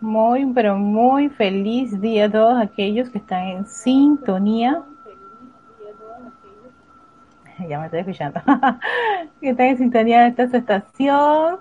[0.00, 4.82] Muy, pero muy feliz día a todos aquellos que están en sintonía.
[7.68, 8.40] Ya me estoy escuchando.
[9.40, 11.58] que están en sintonía de esta estación,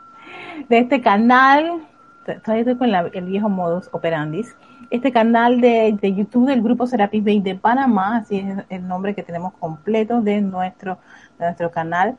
[0.70, 1.82] de este canal.
[2.26, 4.56] Todavía estoy con el viejo modus operandis.
[4.92, 9.24] Este canal de, YouTube del Grupo Serapis Bay de Panamá, así es el nombre que
[9.24, 11.00] tenemos completo de nuestro,
[11.40, 12.18] de nuestro canal.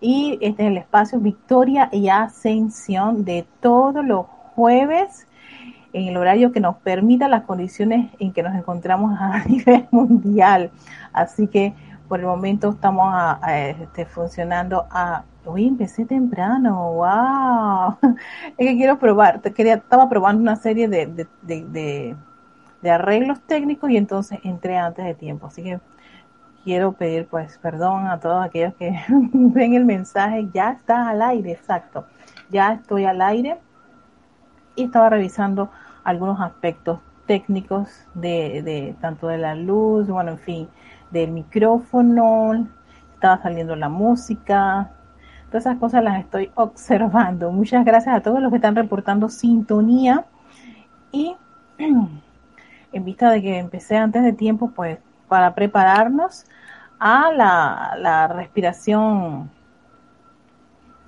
[0.00, 5.26] Y este es el espacio Victoria y Ascensión de todos los jueves
[5.94, 10.70] en el horario que nos permita las condiciones en que nos encontramos a nivel mundial.
[11.12, 11.72] Así que
[12.08, 13.14] por el momento estamos
[13.48, 15.24] este, funcionando a...
[15.46, 17.98] Hoy empecé temprano, wow.
[18.56, 21.26] Es que quiero probar, quería, estaba probando una serie de,
[22.84, 25.46] de arreglos técnicos y entonces entré antes de tiempo.
[25.46, 25.80] Así que
[26.64, 30.48] quiero pedir pues perdón a todos aquellos que ven el mensaje.
[30.52, 32.06] Ya está al aire, exacto.
[32.50, 33.58] Ya estoy al aire
[34.76, 35.70] y estaba revisando
[36.04, 40.68] algunos aspectos técnicos de, de, tanto de la luz, bueno, en fin,
[41.10, 42.66] del micrófono,
[43.14, 44.90] estaba saliendo la música,
[45.46, 47.50] todas esas cosas las estoy observando.
[47.50, 50.26] Muchas gracias a todos los que están reportando sintonía
[51.10, 51.34] y
[51.78, 56.44] en vista de que empecé antes de tiempo, pues para prepararnos
[56.98, 59.50] a la, la respiración,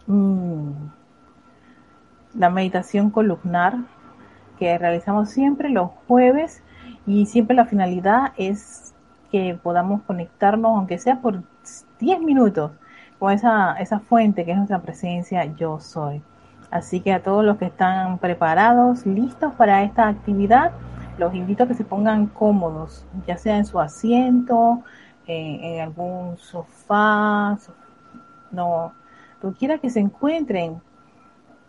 [0.06, 0.70] mm,
[2.34, 3.78] la meditación columnar
[4.58, 6.62] que realizamos siempre los jueves
[7.06, 8.94] y siempre la finalidad es
[9.30, 11.42] que podamos conectarnos, aunque sea por
[11.98, 12.72] 10 minutos,
[13.18, 16.22] con esa, esa fuente que es nuestra presencia yo soy.
[16.70, 20.72] Así que a todos los que están preparados, listos para esta actividad,
[21.18, 24.82] los invito a que se pongan cómodos, ya sea en su asiento,
[25.26, 27.58] en, algún sofá,
[28.50, 28.92] no,
[29.41, 30.80] donde quiera que se encuentren,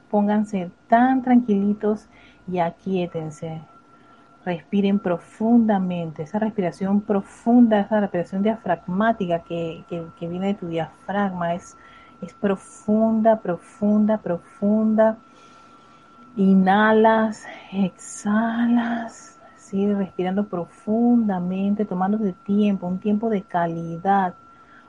[0.09, 2.07] pónganse tan tranquilitos
[2.47, 3.61] y aquíétense.
[4.45, 11.75] Respiren profundamente, esa respiración profunda, esa respiración diafragmática que, que, viene de tu diafragma es,
[12.21, 15.17] es profunda, profunda, profunda.
[16.37, 24.33] Inhalas, exhalas, sigue respirando profundamente, tomando de tiempo, un tiempo de calidad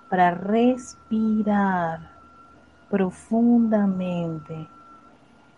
[0.08, 2.00] para respirar
[2.88, 4.68] profundamente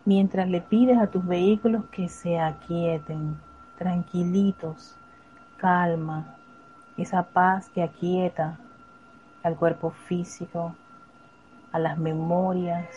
[0.04, 3.36] mientras le pides a tus vehículos que se aquieten,
[3.76, 4.96] tranquilitos,
[5.56, 6.36] calma,
[6.96, 8.58] esa paz que aquieta
[9.42, 10.74] al cuerpo físico,
[11.72, 12.88] a las memorias,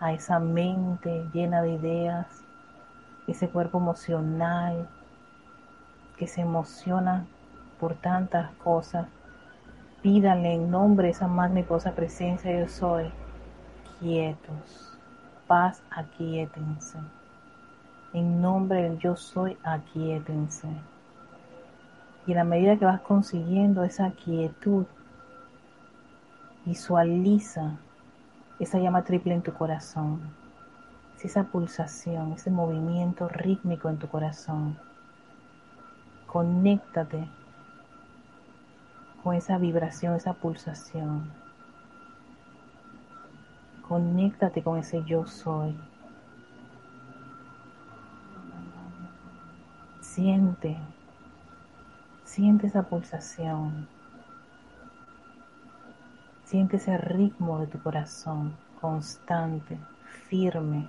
[0.00, 2.26] a esa mente llena de ideas,
[3.26, 4.88] ese cuerpo emocional
[6.16, 7.26] que se emociona
[7.80, 9.06] por tantas cosas.
[10.02, 13.10] Pídanle en nombre de esa magnífica presencia yo soy,
[13.98, 14.85] quietos
[15.46, 16.98] paz, aquíétense.
[18.12, 20.68] En nombre del yo soy, aquíétense.
[22.26, 24.84] Y a la medida que vas consiguiendo esa quietud,
[26.64, 27.78] visualiza
[28.58, 30.20] esa llama triple en tu corazón,
[31.22, 34.78] esa pulsación, ese movimiento rítmico en tu corazón.
[36.26, 37.28] Conéctate
[39.22, 41.45] con esa vibración, esa pulsación
[43.88, 45.76] Conéctate con ese yo soy.
[50.00, 50.76] Siente,
[52.24, 53.86] siente esa pulsación.
[56.44, 59.78] Siente ese ritmo de tu corazón constante,
[60.28, 60.88] firme.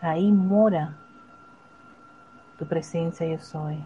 [0.00, 0.96] Ahí mora
[2.58, 3.82] tu presencia yo soy.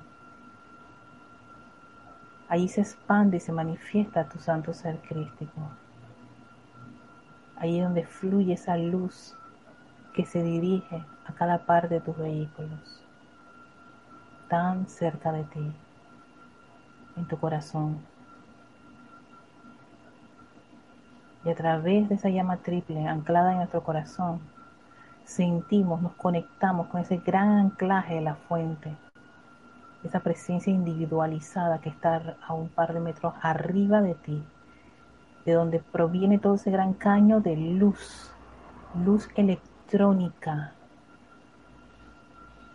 [2.48, 5.60] Ahí se expande y se manifiesta tu santo ser crístico.
[7.56, 9.37] Ahí donde fluye esa luz
[10.15, 13.03] que se dirige a cada parte de tus vehículos,
[14.48, 15.72] tan cerca de ti,
[17.16, 17.98] en tu corazón.
[21.44, 24.41] Y a través de esa llama triple anclada en nuestro corazón,
[25.25, 28.95] sentimos, nos conectamos con ese gran anclaje de la fuente,
[30.03, 34.42] esa presencia individualizada que está a un par de metros arriba de ti
[35.44, 38.32] de donde proviene todo ese gran caño de luz,
[39.04, 40.72] luz electrónica.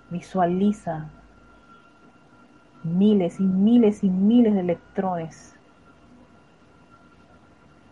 [0.10, 1.10] Visualiza
[2.84, 5.56] miles y miles y miles de electrones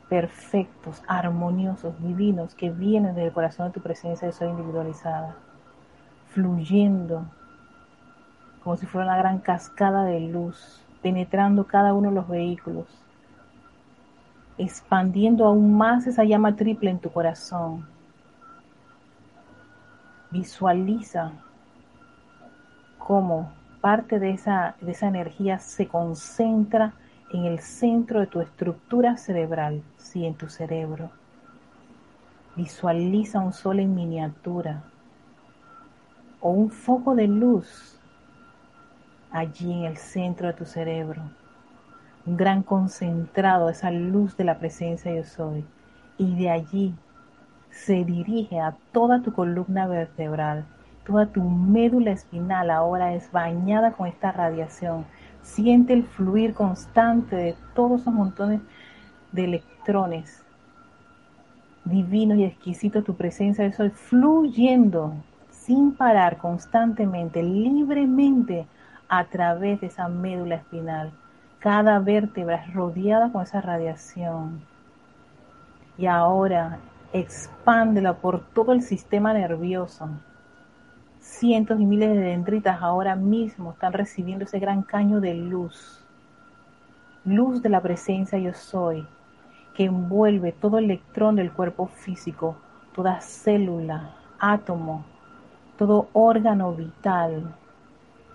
[0.09, 5.35] perfectos, armoniosos, divinos, que vienen del corazón de tu presencia de soy individualizada,
[6.29, 7.25] fluyendo
[8.63, 12.85] como si fuera una gran cascada de luz, penetrando cada uno de los vehículos,
[14.57, 17.85] expandiendo aún más esa llama triple en tu corazón.
[20.31, 21.31] Visualiza
[22.97, 23.51] cómo
[23.81, 26.93] parte de esa, de esa energía se concentra
[27.31, 31.09] en el centro de tu estructura cerebral, sí, en tu cerebro.
[32.55, 34.83] Visualiza un sol en miniatura
[36.41, 37.99] o un foco de luz
[39.31, 41.21] allí en el centro de tu cerebro.
[42.27, 45.65] Un gran concentrado, esa luz de la presencia yo soy.
[46.17, 46.93] Y de allí
[47.71, 50.65] se dirige a toda tu columna vertebral.
[51.05, 55.05] Toda tu médula espinal ahora es bañada con esta radiación.
[55.41, 58.61] Siente el fluir constante de todos esos montones
[59.31, 60.43] de electrones
[61.85, 65.13] divinos y exquisitos tu presencia yo soy fluyendo
[65.49, 68.67] sin parar constantemente, libremente
[69.07, 71.11] a través de esa médula espinal.
[71.67, 74.61] Cada vértebra es rodeada con esa radiación.
[75.97, 76.79] Y ahora
[77.11, 80.07] expándela por todo el sistema nervioso.
[81.19, 86.05] Cientos y miles de dendritas ahora mismo están recibiendo ese gran caño de luz.
[87.25, 89.05] Luz de la presencia yo soy,
[89.73, 92.55] que envuelve todo electrón del cuerpo físico,
[92.95, 95.03] toda célula, átomo,
[95.77, 97.53] todo órgano vital,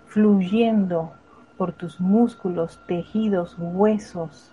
[0.05, 1.13] fluyendo
[1.57, 4.51] por tus músculos, tejidos, huesos,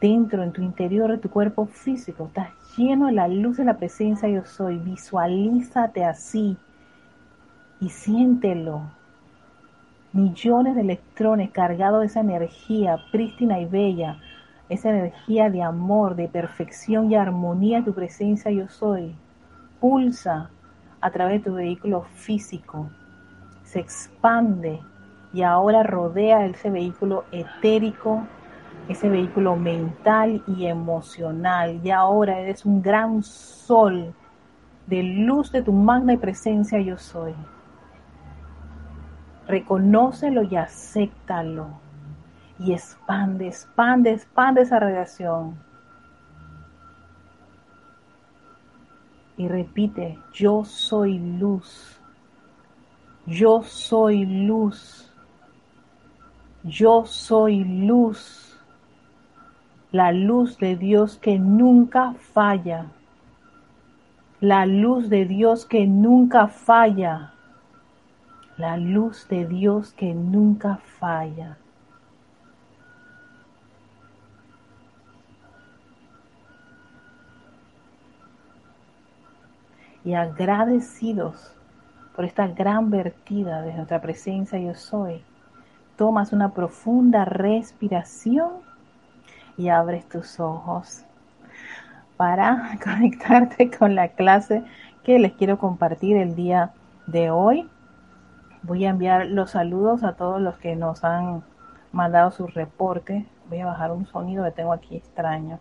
[0.00, 2.26] dentro, en tu interior de tu cuerpo físico.
[2.26, 4.78] Estás lleno de la luz de la presencia yo soy.
[4.78, 6.56] Visualízate así
[7.80, 8.82] y siéntelo.
[10.12, 14.18] Millones de electrones cargados de esa energía prístina y bella,
[14.68, 19.14] esa energía de amor, de perfección y armonía tu presencia yo soy.
[19.78, 20.50] Pulsa
[21.00, 22.90] a través de tu vehículo físico,
[23.62, 24.80] se expande
[25.32, 28.26] y ahora rodea ese vehículo etérico,
[28.88, 31.80] ese vehículo mental y emocional.
[31.84, 34.14] Y ahora eres un gran sol
[34.86, 37.34] de luz de tu magna presencia yo soy.
[39.46, 41.68] Reconócelo y acéptalo.
[42.58, 45.70] Y expande, expande, expande esa radiación
[49.40, 51.98] y repite, yo soy luz,
[53.24, 55.09] yo soy luz,
[56.62, 58.58] yo soy luz,
[59.92, 62.86] la luz de Dios que nunca falla,
[64.40, 67.32] la luz de Dios que nunca falla,
[68.56, 71.56] la luz de Dios que nunca falla.
[80.04, 81.52] y agradecidos
[82.16, 85.22] por esta gran vertida de nuestra presencia yo soy,
[86.00, 88.52] tomas una profunda respiración
[89.58, 91.04] y abres tus ojos
[92.16, 94.64] para conectarte con la clase
[95.04, 96.72] que les quiero compartir el día
[97.06, 97.68] de hoy.
[98.62, 101.42] Voy a enviar los saludos a todos los que nos han
[101.92, 103.26] mandado sus reportes.
[103.50, 105.60] Voy a bajar un sonido que tengo aquí extraño.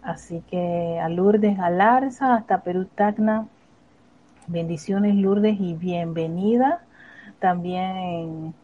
[0.00, 3.46] Así que a Lourdes Galarza, hasta Perú Tacna,
[4.46, 6.80] Bendiciones Lourdes y bienvenida.
[7.38, 8.54] También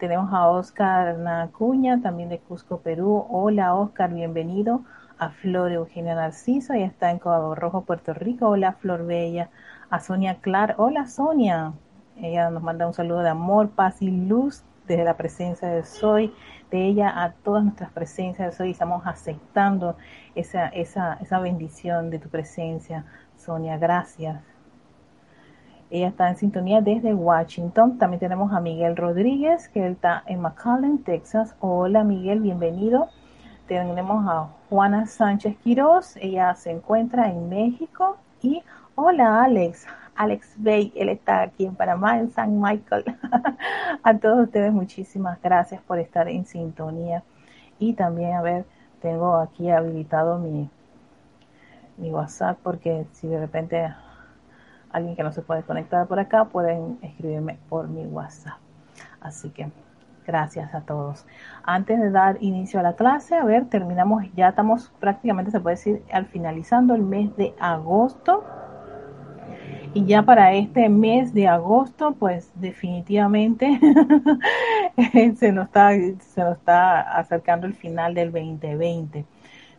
[0.00, 3.26] tenemos a Oscar Nacuña, también de Cusco, Perú.
[3.28, 4.82] Hola Oscar, bienvenido.
[5.18, 8.48] A Flor Eugenia Narciso, ya está en Cabo Rojo, Puerto Rico.
[8.48, 9.50] Hola Flor Bella.
[9.90, 10.74] A Sonia Clar.
[10.78, 11.74] Hola Sonia.
[12.16, 16.32] Ella nos manda un saludo de amor, paz y luz desde la presencia de Soy,
[16.70, 18.70] de ella a todas nuestras presencias de Soy.
[18.70, 19.98] Estamos aceptando
[20.34, 23.04] esa, esa, esa bendición de tu presencia,
[23.36, 23.76] Sonia.
[23.76, 24.40] Gracias.
[25.90, 27.98] Ella está en sintonía desde Washington.
[27.98, 31.56] También tenemos a Miguel Rodríguez, que está en McAllen, Texas.
[31.58, 33.08] Hola Miguel, bienvenido.
[33.66, 38.18] Tenemos a Juana Sánchez Quiroz, ella se encuentra en México.
[38.40, 38.62] Y
[38.94, 43.04] hola Alex, Alex Bay, él está aquí en Panamá, en San Michael.
[44.04, 47.24] a todos ustedes muchísimas gracias por estar en sintonía.
[47.80, 48.64] Y también, a ver,
[49.02, 50.70] tengo aquí habilitado mi,
[51.96, 53.92] mi WhatsApp porque si de repente
[54.92, 58.58] alguien que no se puede conectar por acá, pueden escribirme por mi WhatsApp.
[59.20, 59.70] Así que
[60.26, 61.26] gracias a todos.
[61.62, 65.76] Antes de dar inicio a la clase, a ver, terminamos, ya estamos prácticamente, se puede
[65.76, 68.44] decir, al finalizando el mes de agosto.
[69.92, 73.80] Y ya para este mes de agosto, pues definitivamente
[75.36, 79.24] se, nos está, se nos está acercando el final del 2020,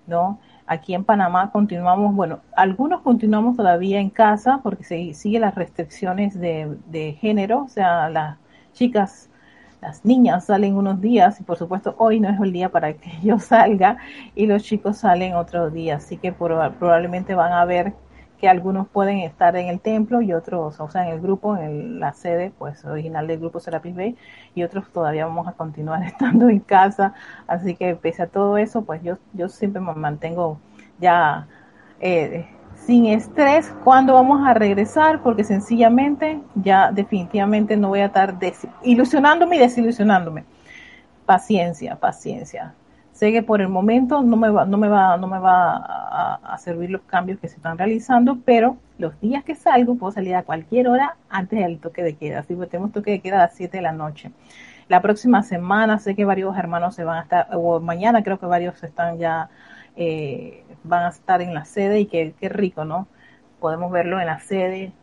[0.07, 0.39] ¿no?
[0.71, 6.39] Aquí en Panamá continuamos, bueno, algunos continuamos todavía en casa porque se sigue las restricciones
[6.39, 8.37] de, género, o sea, las
[8.71, 9.29] chicas,
[9.81, 13.11] las niñas salen unos días y por supuesto hoy no es el día para que
[13.21, 13.97] yo salga
[14.33, 17.93] y los chicos salen otro día, así que probablemente van a ver
[18.41, 21.99] que algunos pueden estar en el templo y otros, o sea, en el grupo, en
[21.99, 24.17] la sede, pues original del grupo Serapis Bay,
[24.55, 27.13] y otros todavía vamos a continuar estando en casa.
[27.45, 30.59] Así que pese a todo eso, pues yo, yo siempre me mantengo
[30.99, 31.47] ya
[31.99, 38.39] eh, sin estrés cuando vamos a regresar, porque sencillamente ya definitivamente no voy a estar
[38.81, 40.45] ilusionándome y desilusionándome.
[41.27, 42.73] Paciencia, paciencia
[43.21, 46.57] sé que por el momento no me va, no me va, no me va a,
[46.57, 50.41] servir los cambios que se están realizando, pero los días que salgo puedo salir a
[50.41, 52.39] cualquier hora antes del toque de queda.
[52.39, 54.31] Así que tenemos toque de queda a las 7 de la noche.
[54.87, 58.47] La próxima semana sé que varios hermanos se van a estar, o mañana creo que
[58.47, 59.51] varios están ya,
[59.95, 63.07] eh, van a estar en la sede y qué, qué rico, ¿no?
[63.59, 64.93] Podemos verlo en la sede,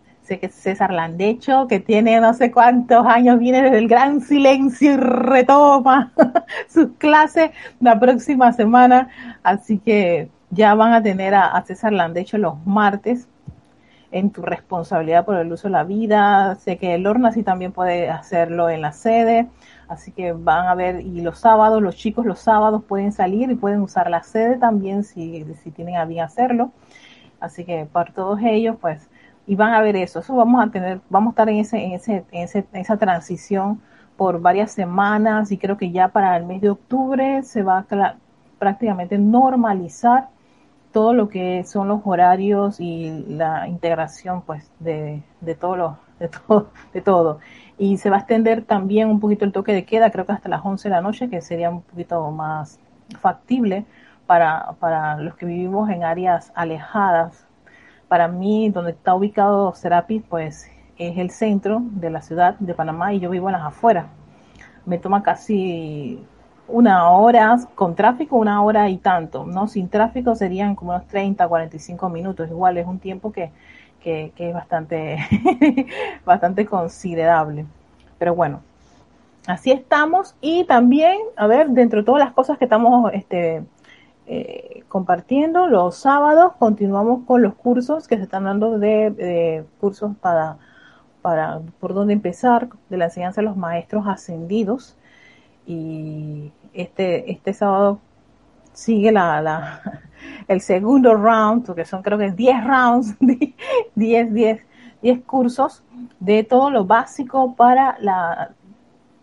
[0.50, 6.12] César Landecho, que tiene no sé cuántos años, viene desde el gran silencio y retoma
[6.68, 9.08] sus clases la próxima semana.
[9.42, 13.28] Así que ya van a tener a, César Landecho los martes
[14.11, 16.54] en tu responsabilidad por el uso de la vida.
[16.56, 19.49] Sé que el Orna sí también puede hacerlo en la sede.
[19.88, 23.54] Así que van a ver, y los sábados, los chicos los sábados pueden salir y
[23.54, 26.70] pueden usar la sede también si, si tienen a bien hacerlo.
[27.40, 29.08] Así que para todos ellos, pues
[29.49, 30.21] y van a ver eso.
[30.21, 32.99] Eso vamos a tener, vamos a estar en ese, en ese, en ese, en esa
[32.99, 33.81] transición
[34.17, 38.17] por varias semanas y creo que ya para el mes de octubre se va a
[38.59, 40.28] prácticamente normalizar
[40.93, 46.28] todo lo que son los horarios y la integración pues de, de todo lo, de
[46.28, 47.38] todo, de todo.
[47.78, 50.49] Y se va a extender también un poquito el toque de queda, creo que hasta
[50.50, 52.78] las 11 de la noche, que sería un poquito más
[53.21, 53.87] factible
[54.26, 57.48] para, para los que vivimos en áreas alejadas
[58.09, 63.12] para mí, donde está ubicado Serapis, pues es el centro de la ciudad de Panamá
[63.12, 64.07] y yo vivo en las afueras.
[64.85, 66.25] Me toma casi
[66.67, 69.69] una hora, con tráfico una hora y tanto, ¿no?
[69.69, 73.50] Sin tráfico serían como unos 30, 45 minutos, igual es un tiempo que,
[74.00, 75.19] que, que es bastante,
[76.25, 77.65] bastante considerable.
[78.19, 78.61] Pero bueno,
[79.47, 83.62] así estamos y también, a ver, dentro de todas las cosas que estamos este,
[84.30, 85.68] eh, compartiendo.
[85.68, 90.58] Los sábados continuamos con los cursos que se están dando de, cursos para,
[91.23, 94.97] para por dónde empezar, de la enseñanza de los maestros ascendidos.
[95.66, 98.00] Y este, este sábado
[98.75, 99.82] sigue la, la,
[100.49, 103.16] el segundo round, porque son creo que 10 rounds,
[103.94, 104.61] 10, 10,
[105.02, 105.82] 10 cursos
[106.20, 108.52] de todo lo básico para la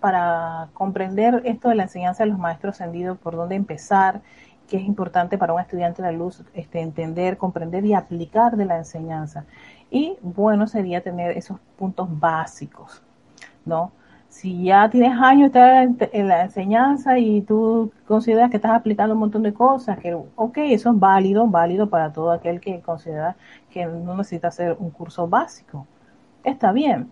[0.06, 4.22] para comprender esto de la enseñanza de los maestros ascendidos, por dónde empezar,
[4.68, 8.66] que es importante para un estudiante de la luz este, entender, comprender y aplicar de
[8.66, 9.46] la enseñanza.
[9.92, 13.04] Y bueno sería tener esos puntos básicos,
[13.66, 13.92] ¿no?
[14.30, 19.44] Si ya tienes años en la enseñanza y tú consideras que estás aplicando un montón
[19.44, 23.38] de cosas, que ok, eso es válido, válido para todo aquel que considera
[23.70, 25.88] que no necesita hacer un curso básico.
[26.44, 27.12] Está bien,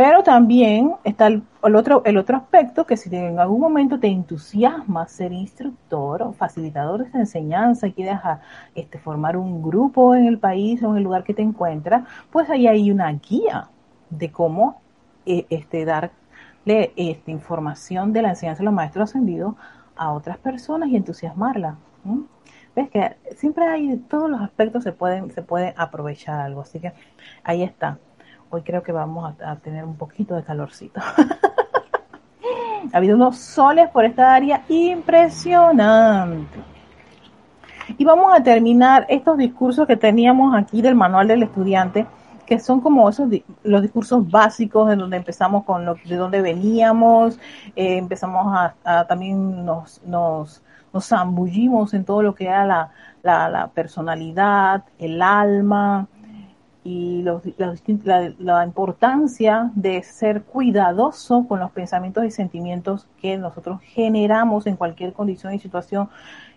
[0.00, 5.06] pero también está el, otro, el otro aspecto que si en algún momento te entusiasma
[5.06, 8.18] ser instructor o facilitador de esta enseñanza y quieres
[8.74, 12.48] este, formar un grupo en el país o en el lugar que te encuentras, pues
[12.48, 13.68] ahí hay una guía
[14.08, 14.80] de cómo
[15.26, 16.14] eh, este, darle
[16.96, 19.54] esta información de la enseñanza de los maestros ascendidos
[19.96, 21.76] a otras personas y entusiasmarla.
[22.74, 26.94] Ves que siempre hay, todos los aspectos se pueden, se pueden aprovechar algo, así que
[27.44, 27.98] ahí está
[28.50, 31.00] hoy creo que vamos a, tener un poquito de calorcito.
[32.92, 36.58] ha habido unos soles por esta área impresionante.
[37.96, 42.06] Y vamos a terminar estos discursos que teníamos aquí del manual del estudiante,
[42.46, 43.28] que son como esos
[43.62, 47.38] los discursos básicos de donde empezamos con lo, de donde veníamos,
[47.76, 48.46] eh, empezamos
[48.84, 52.90] a, también nos, nos, nos zambullimos en todo lo que era la,
[53.22, 56.08] la personalidad, el alma,
[56.82, 57.22] y
[58.38, 65.12] la, importancia de ser cuidadoso con los pensamientos y sentimientos que nosotros generamos en cualquier
[65.12, 66.08] condición y situación,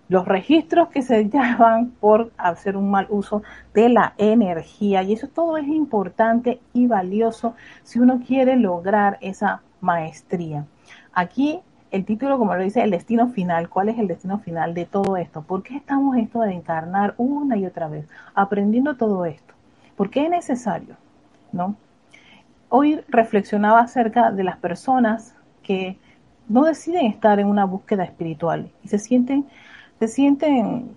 [0.08, 5.28] los registros que se llevan por hacer un mal uso de la energía y eso
[5.28, 10.66] todo es importante y valioso si uno quiere lograr esa maestría.
[11.14, 11.60] Aquí
[11.92, 13.70] el título, como lo dice, el destino final.
[13.70, 15.44] ¿Cuál es el destino final de todo esto?
[15.44, 19.54] ¿Por qué estamos esto de encarnar una y otra vez, aprendiendo todo esto?
[19.96, 20.96] ¿Por qué es necesario?
[21.52, 21.76] ¿No?
[22.70, 25.98] Hoy reflexionaba acerca de las personas que
[26.50, 29.46] no deciden estar en una búsqueda espiritual y se sienten,
[30.00, 30.96] se sienten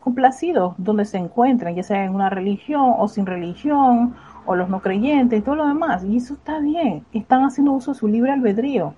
[0.00, 4.14] complacidos donde se encuentran, ya sea en una religión o sin religión,
[4.46, 6.04] o los no creyentes y todo lo demás.
[6.04, 8.94] Y eso está bien, están haciendo uso de su libre albedrío,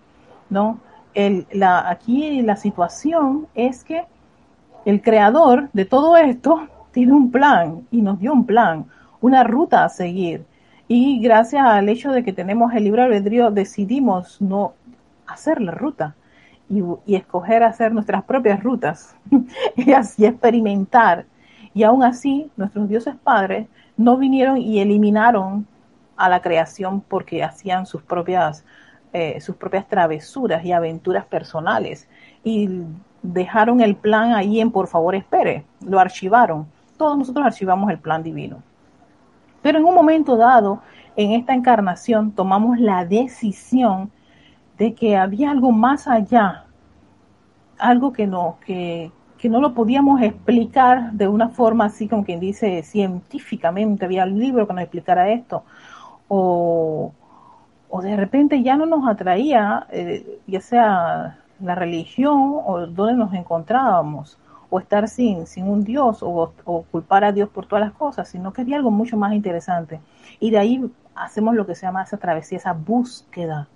[0.50, 0.80] ¿no?
[1.14, 4.04] El, la, aquí la situación es que
[4.84, 8.86] el creador de todo esto tiene un plan y nos dio un plan
[9.20, 10.44] una ruta a seguir.
[10.88, 14.74] Y gracias al hecho de que tenemos el libre albedrío, decidimos no
[15.26, 16.14] hacer la ruta
[16.68, 19.16] y, escoger hacer nuestras propias rutas
[19.76, 21.26] y así experimentar.
[21.74, 25.66] Y aún así, nuestros dioses padres no vinieron y eliminaron
[26.16, 28.64] a la creación porque hacían sus propias,
[29.12, 32.08] eh, sus propias travesuras y aventuras personales.
[32.44, 32.80] Y
[33.22, 36.66] dejaron el plan ahí en por favor espere, lo archivaron.
[36.96, 38.62] Todos nosotros archivamos el plan divino.
[39.66, 40.80] Pero en un momento dado,
[41.16, 44.12] en esta encarnación, tomamos la decisión
[44.78, 46.66] de que había algo más allá,
[47.76, 52.38] algo que no, que, que no lo podíamos explicar de una forma así como quien
[52.38, 55.64] dice científicamente, había un libro que nos explicara esto,
[56.28, 57.12] o,
[57.88, 63.34] o de repente ya no nos atraía, eh, ya sea la religión o donde nos
[63.34, 64.38] encontrábamos,
[64.70, 68.28] o estar sin, sin un Dios, o, o, culpar a Dios por todas las cosas,
[68.28, 70.00] sino que había algo mucho más interesante.
[70.40, 73.68] Y de ahí hacemos lo que se llama esa travesía, esa búsqueda.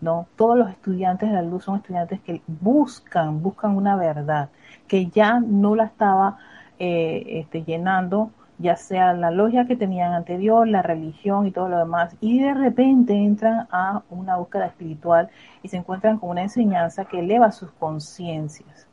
[0.00, 0.26] ¿no?
[0.36, 4.48] Todos los estudiantes de la luz son estudiantes que buscan, buscan una verdad,
[4.88, 6.38] que ya no la estaba
[6.78, 11.78] eh, este, llenando, ya sea la logia que tenían anterior, la religión y todo lo
[11.78, 15.28] demás, y de repente entran a una búsqueda espiritual
[15.62, 18.89] y se encuentran con una enseñanza que eleva sus conciencias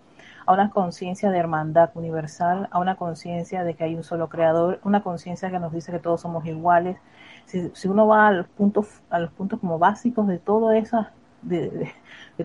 [0.48, 4.80] a una conciencia de hermandad universal, a una conciencia de que hay un solo creador,
[4.86, 6.98] una conciencia que nos dice que todos somos iguales.
[7.46, 11.08] Si, si, uno va a los puntos, a los puntos como básicos de todo esas,
[11.42, 11.92] de,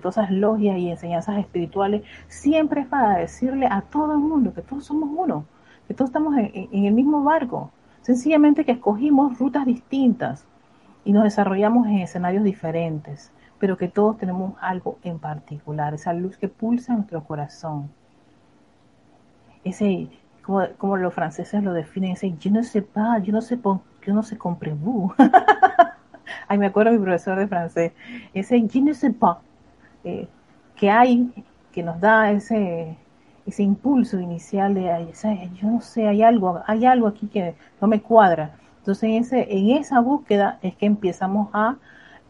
[0.01, 4.63] todas esas logias y enseñanzas espirituales, siempre es para decirle a todo el mundo que
[4.63, 5.45] todos somos uno,
[5.87, 7.71] que todos estamos en el mismo barco.
[8.01, 10.45] Sencillamente que escogimos rutas distintas
[11.05, 16.37] y nos desarrollamos en escenarios diferentes pero que todos tenemos algo en particular, esa luz
[16.37, 17.89] que pulsa en nuestro corazón.
[19.63, 20.09] Ese,
[20.43, 24.15] como, como los franceses lo definen, ese je ne sais pas, yo no sé, yo
[24.15, 25.13] no sé comprenez-vous.
[26.49, 27.93] Ay, me acuerdo mi profesor de francés,
[28.35, 29.39] ese je ne sais pas,
[30.03, 30.27] eh,
[30.75, 31.33] que hay,
[31.71, 32.97] que nos da ese,
[33.47, 34.91] ese impulso inicial de,
[35.55, 38.57] yo no sé, hay algo, hay algo aquí que no me cuadra.
[38.79, 41.77] Entonces, en, ese, en esa búsqueda es que empezamos a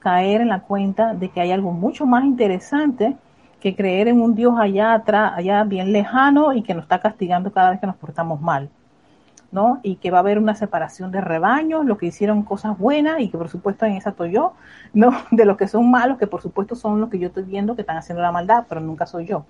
[0.02, 3.16] caer en la cuenta de que hay algo mucho más interesante
[3.60, 7.52] que creer en un Dios allá atrás, allá bien lejano y que nos está castigando
[7.52, 8.68] cada vez que nos portamos mal.
[9.52, 9.80] ¿no?
[9.82, 13.28] Y que va a haber una separación de rebaños, los que hicieron cosas buenas y
[13.28, 14.54] que por supuesto en esa estoy yo,
[14.94, 15.12] ¿no?
[15.30, 17.82] De los que son malos, que por supuesto son los que yo estoy viendo que
[17.82, 19.44] están haciendo la maldad, pero nunca soy yo.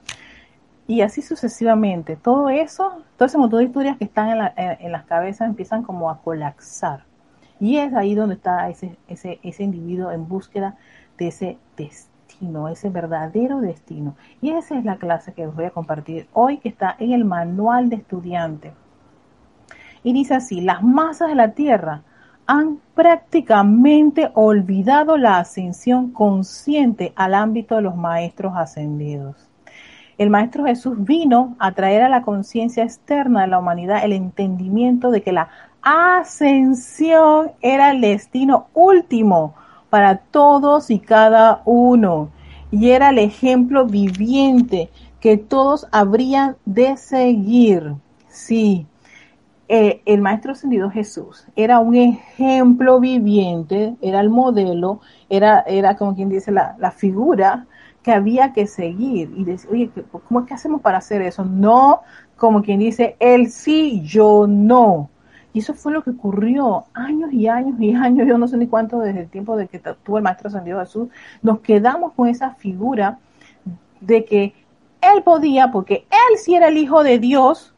[0.88, 2.16] Y así sucesivamente.
[2.16, 6.10] Todo eso, todo ese montón de historias que están en, en las cabezas empiezan como
[6.10, 7.04] a colapsar.
[7.62, 10.74] Y es ahí donde está ese, ese, ese individuo en búsqueda
[11.16, 14.16] de ese destino, ese verdadero destino.
[14.40, 17.24] Y esa es la clase que os voy a compartir hoy, que está en el
[17.24, 18.72] manual de estudiante.
[20.02, 22.02] Y dice así, las masas de la Tierra
[22.48, 29.48] han prácticamente olvidado la ascensión consciente al ámbito de los maestros ascendidos.
[30.18, 35.12] El Maestro Jesús vino a traer a la conciencia externa de la humanidad el entendimiento
[35.12, 35.48] de que la
[35.82, 39.54] ascensión era el destino último
[39.90, 42.30] para todos y cada uno.
[42.70, 44.90] Y era el ejemplo viviente
[45.20, 47.94] que todos habrían de seguir.
[48.28, 48.86] Sí,
[49.68, 56.14] eh, el Maestro Ascendido Jesús era un ejemplo viviente, era el modelo, era, era como
[56.14, 57.66] quien dice la, la figura
[58.02, 59.32] que había que seguir.
[59.36, 59.90] Y decir, oye,
[60.28, 61.44] ¿cómo es que hacemos para hacer eso?
[61.44, 62.00] No
[62.36, 65.10] como quien dice, él sí, yo no.
[65.52, 68.66] Y eso fue lo que ocurrió años y años y años, yo no sé ni
[68.66, 71.08] cuánto desde el tiempo de que tuvo el Maestro Ascendido Jesús,
[71.42, 73.18] nos quedamos con esa figura
[74.00, 74.54] de que
[75.00, 77.72] él podía, porque él sí era el Hijo de Dios,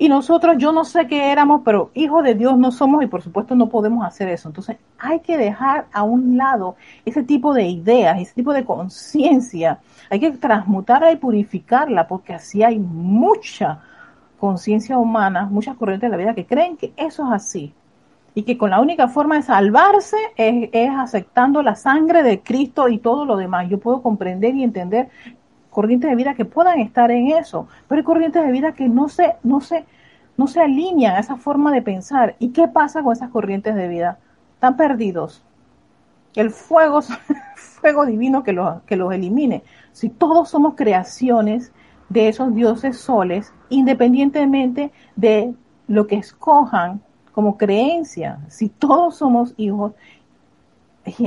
[0.00, 3.20] y nosotros yo no sé qué éramos, pero hijos de Dios no somos y por
[3.20, 4.48] supuesto no podemos hacer eso.
[4.48, 9.78] Entonces hay que dejar a un lado ese tipo de ideas, ese tipo de conciencia.
[10.08, 13.82] Hay que transmutarla y purificarla porque así hay mucha
[14.40, 17.74] conciencia humana, muchas corrientes de la vida que creen que eso es así
[18.34, 22.98] y que con la única forma de salvarse es, aceptando la sangre de Cristo y
[22.98, 23.68] todo lo demás.
[23.68, 25.08] Yo puedo comprender y entender
[25.68, 29.08] corrientes de vida que puedan estar en eso, pero hay corrientes de vida que no
[29.08, 29.84] se, no se,
[30.36, 32.36] no se alinean a esa forma de pensar.
[32.38, 34.18] ¿Y qué pasa con esas corrientes de vida?
[34.54, 35.44] Están perdidos.
[36.34, 37.00] El fuego,
[37.56, 39.64] fuego divino que los, que los elimine.
[39.92, 41.72] Si todos somos creaciones
[42.10, 45.54] de esos dioses soles, independientemente de
[45.88, 47.00] lo que escojan
[47.32, 48.40] como creencia.
[48.48, 49.92] Si todos somos hijos,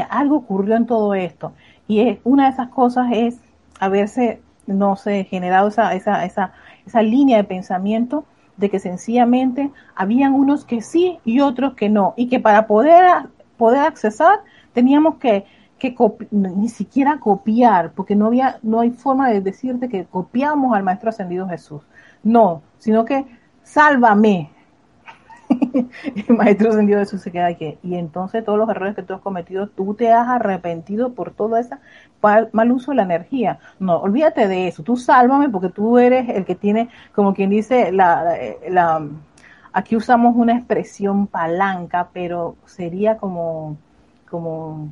[0.09, 1.53] algo ocurrió en todo esto.
[1.87, 3.39] Y es, una de esas cosas es
[3.79, 6.53] haberse, no sé, generado esa, esa, esa,
[6.85, 8.25] esa línea de pensamiento
[8.57, 13.29] de que sencillamente habían unos que sí y otros que no, y que para poder,
[13.57, 14.41] poder accesar
[14.73, 15.45] teníamos que,
[15.91, 15.95] que
[16.31, 21.09] ni siquiera copiar, porque no había, no hay forma de decirte que copiamos al Maestro
[21.09, 21.81] Ascendido Jesús.
[22.23, 23.25] No, sino que
[23.63, 24.49] sálvame,
[25.49, 27.77] el maestro ascendido Jesús se queda aquí.
[27.83, 31.57] Y entonces todos los errores que tú has cometido, tú te has arrepentido por todo
[31.57, 31.75] ese
[32.53, 33.59] mal uso de la energía.
[33.79, 34.83] No, olvídate de eso.
[34.83, 38.37] Tú sálvame porque tú eres el que tiene, como quien dice, la,
[38.69, 39.05] la,
[39.73, 43.77] aquí usamos una expresión palanca, pero sería como,
[44.29, 44.89] como,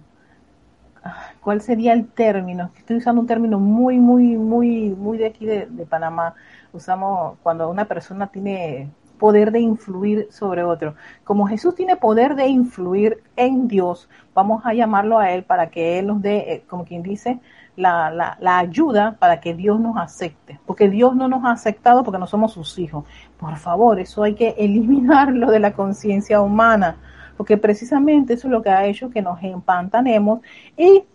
[1.41, 2.71] ¿cuál sería el término?
[2.77, 6.35] Estoy usando un término muy, muy, muy, muy de aquí de, Panamá.
[6.73, 10.95] Usamos cuando una persona tiene poder de influir sobre otro.
[11.23, 15.99] Como Jesús tiene poder de influir en Dios, vamos a llamarlo a Él para que
[15.99, 17.39] Él nos dé, eh, como quien dice,
[17.75, 20.59] la, la, ayuda para que Dios nos acepte.
[20.65, 23.05] Porque Dios no nos ha aceptado porque no somos sus hijos.
[23.39, 26.97] Por favor, eso hay que eliminarlo de la conciencia humana.
[27.41, 30.41] Porque precisamente eso es lo que ha hecho que nos empantanemos
[30.77, 31.05] y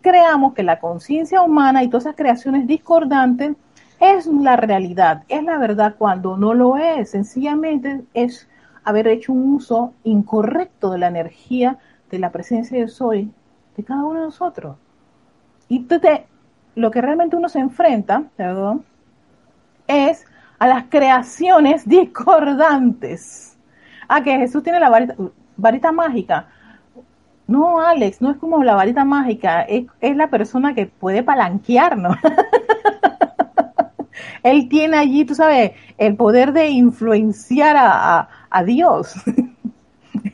[0.00, 3.54] creamos que la conciencia humana y todas esas creaciones discordantes
[4.00, 7.10] es la realidad, es la verdad cuando no lo es.
[7.10, 8.48] Sencillamente es
[8.82, 11.76] haber hecho un uso incorrecto de la energía
[12.10, 13.30] de la presencia de soy
[13.76, 14.78] de cada uno de nosotros.
[15.68, 16.20] Y entonces,
[16.76, 18.86] lo que realmente uno se enfrenta, perdón,
[19.86, 20.24] es
[20.58, 23.58] a las creaciones discordantes.
[24.08, 25.14] A que Jesús tiene la varita,
[25.56, 26.48] varita mágica.
[27.46, 32.16] No, Alex, no es como la varita mágica, es, es la persona que puede palanquearnos.
[34.44, 38.28] Él tiene allí, tú sabes, el poder de influenciar a,
[38.64, 39.14] Dios.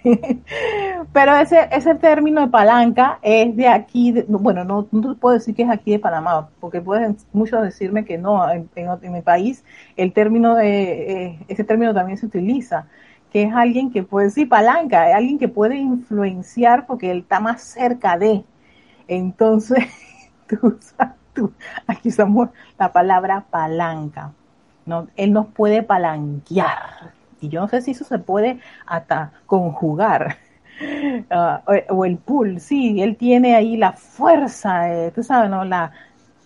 [1.13, 5.63] Pero ese, ese término de palanca es de aquí, bueno, no, no puedo decir que
[5.63, 8.69] es aquí de Panamá, porque pueden muchos decirme que no, en,
[9.13, 9.65] mi país
[9.97, 12.87] el término, de, eh, ese término también se utiliza,
[13.33, 17.41] que es alguien que puede decir palanca, es alguien que puede influenciar porque él está
[17.41, 18.45] más cerca de.
[19.09, 19.85] Entonces,
[20.49, 21.21] tú sabes
[21.87, 24.33] aquí usamos la palabra palanca.
[24.87, 25.09] ¿no?
[25.17, 27.13] Él nos puede palanquear.
[27.41, 30.37] Y yo no sé si eso se puede hasta conjugar.
[31.29, 35.63] Ah, o, el pool, sí, él tiene ahí la fuerza, eh, tú sabes, ¿no?
[35.67, 35.93] La,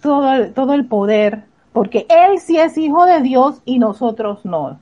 [0.03, 4.81] todo, todo el poder, porque él sí es hijo de Dios y nosotros no.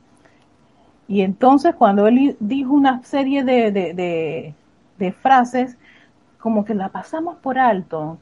[1.08, 4.54] Y entonces cuando él dijo una serie de,
[4.98, 5.76] de frases,
[6.42, 8.18] como que la pasamos por alto.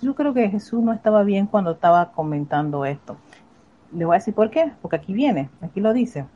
[0.00, 3.16] yo creo que Jesús no estaba bien cuando estaba comentando esto.
[3.92, 6.26] Le voy a decir por qué, porque aquí viene, aquí lo dice.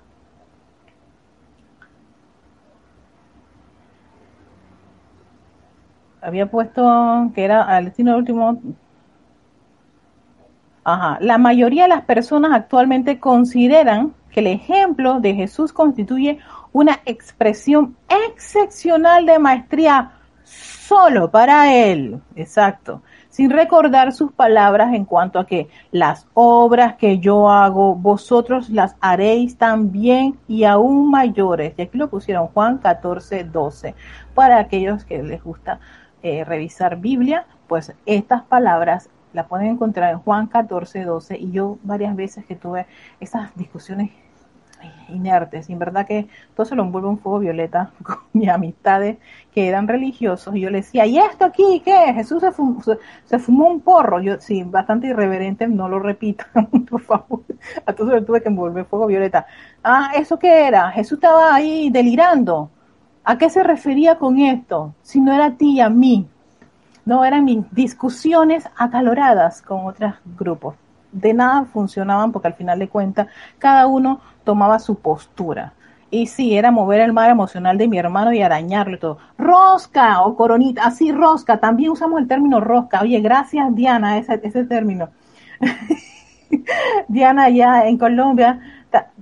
[6.20, 8.60] Había puesto que era al destino último.
[10.82, 11.18] Ajá.
[11.20, 16.40] La mayoría de las personas actualmente consideran que el ejemplo de Jesús constituye
[16.72, 20.10] una expresión excepcional de maestría
[20.42, 27.20] solo para Él, exacto, sin recordar sus palabras en cuanto a que las obras que
[27.20, 31.74] yo hago, vosotros las haréis también y aún mayores.
[31.76, 33.94] Y aquí lo pusieron Juan 14, 12.
[34.34, 35.78] Para aquellos que les gusta
[36.24, 41.38] eh, revisar Biblia, pues estas palabras las pueden encontrar en Juan 14, 12.
[41.38, 42.86] Y yo varias veces que tuve
[43.20, 44.10] esas discusiones
[45.08, 45.68] inertes.
[45.68, 49.18] Y en verdad que todo se lo envuelve un fuego violeta con mis amistades
[49.52, 50.54] que eran religiosos.
[50.56, 52.12] Y yo le decía, ¿y esto aquí qué?
[52.14, 52.82] Jesús se fumó,
[53.24, 54.20] se, fumó un porro.
[54.20, 57.40] Yo, sí, bastante irreverente, no lo repitan, por favor.
[57.86, 59.46] A todos le tuve que envolver fuego violeta.
[59.82, 60.90] Ah, ¿eso qué era?
[60.90, 62.70] Jesús estaba ahí delirando.
[63.24, 64.94] ¿A qué se refería con esto?
[65.02, 66.28] Si no era a ti y a mí.
[67.06, 70.74] No, eran mis discusiones acaloradas con otros grupos.
[71.12, 75.72] De nada funcionaban porque al final de cuentas cada uno tomaba su postura.
[76.10, 79.18] Y sí, era mover el mar emocional de mi hermano y arañarlo y todo.
[79.36, 83.02] Rosca o coronita, así rosca, también usamos el término rosca.
[83.02, 85.08] Oye, gracias Diana, ese, ese término.
[87.08, 88.60] Diana allá en Colombia,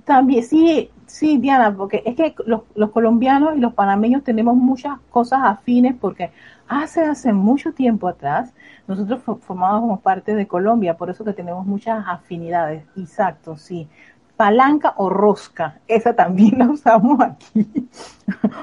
[0.05, 4.99] también, sí, sí, Diana, porque es que los, los, colombianos y los panameños tenemos muchas
[5.09, 6.31] cosas afines porque
[6.67, 8.53] hace, hace mucho tiempo atrás
[8.87, 12.83] nosotros formábamos parte de Colombia, por eso que tenemos muchas afinidades.
[12.95, 13.87] Exacto, sí
[14.35, 17.67] palanca o rosca, esa también la usamos aquí.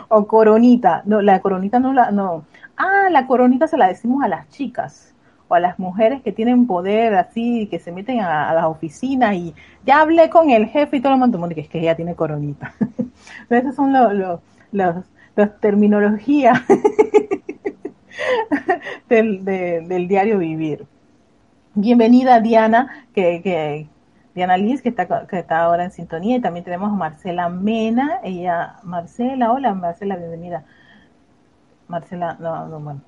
[0.08, 2.44] o coronita, no, la coronita no la, no.
[2.76, 5.14] Ah, la coronita se la decimos a las chicas
[5.48, 9.54] o a las mujeres que tienen poder así, que se meten a, las oficinas y
[9.84, 12.72] ya hablé con el jefe y todo lo mundo que es que ella tiene coronita.
[13.50, 14.40] esas son los,
[14.72, 16.58] las terminologías
[19.08, 20.86] del, del diario vivir.
[21.74, 23.86] Bienvenida Diana, que, que
[24.34, 28.20] Diana Liz, que está, que está ahora en sintonía, y también tenemos a Marcela Mena,
[28.22, 30.64] ella, Marcela, hola Marcela, bienvenida.
[31.88, 33.00] Marcela, no, no, bueno,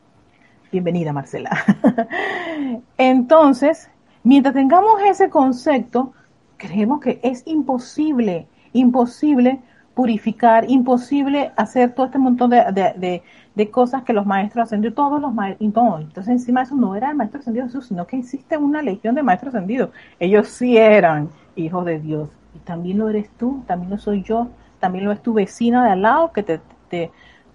[0.72, 1.50] bienvenida Marcela.
[2.98, 3.88] Entonces,
[4.24, 6.12] mientras tengamos ese concepto,
[6.56, 9.60] creemos que es imposible, imposible
[9.94, 13.22] purificar, imposible hacer todo este montón de,
[13.70, 17.10] cosas que los maestros ascendidos, todos los maestros, no, entonces encima de eso no era
[17.10, 19.90] el maestro ascendido Jesús, sino que existe una legión de maestros ascendidos.
[20.18, 22.28] Ellos sí eran hijos de Dios.
[22.54, 24.48] Y también lo eres tú, también lo soy yo,
[24.80, 27.10] también lo es tu vecina de al lado que te, te,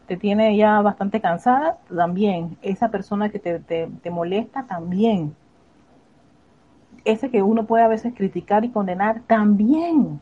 [0.08, 2.58] te tiene ya bastante cansada, también.
[2.62, 5.36] Esa persona que te, te molesta, también.
[7.06, 10.20] Ese que uno puede a veces criticar y condenar, también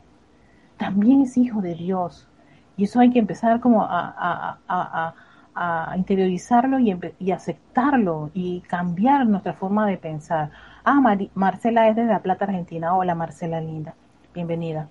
[0.76, 2.28] también es hijo de Dios.
[2.76, 5.14] Y eso hay que empezar como a,
[5.96, 10.50] interiorizarlo y, aceptarlo y cambiar nuestra forma de pensar.
[10.84, 11.00] Ah,
[11.34, 12.94] Marcela es de La Plata, Argentina.
[12.94, 13.94] Hola, Marcela linda.
[14.34, 14.88] Bienvenida.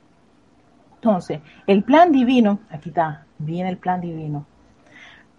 [0.96, 4.46] Entonces, el plan divino, aquí está, viene el plan divino.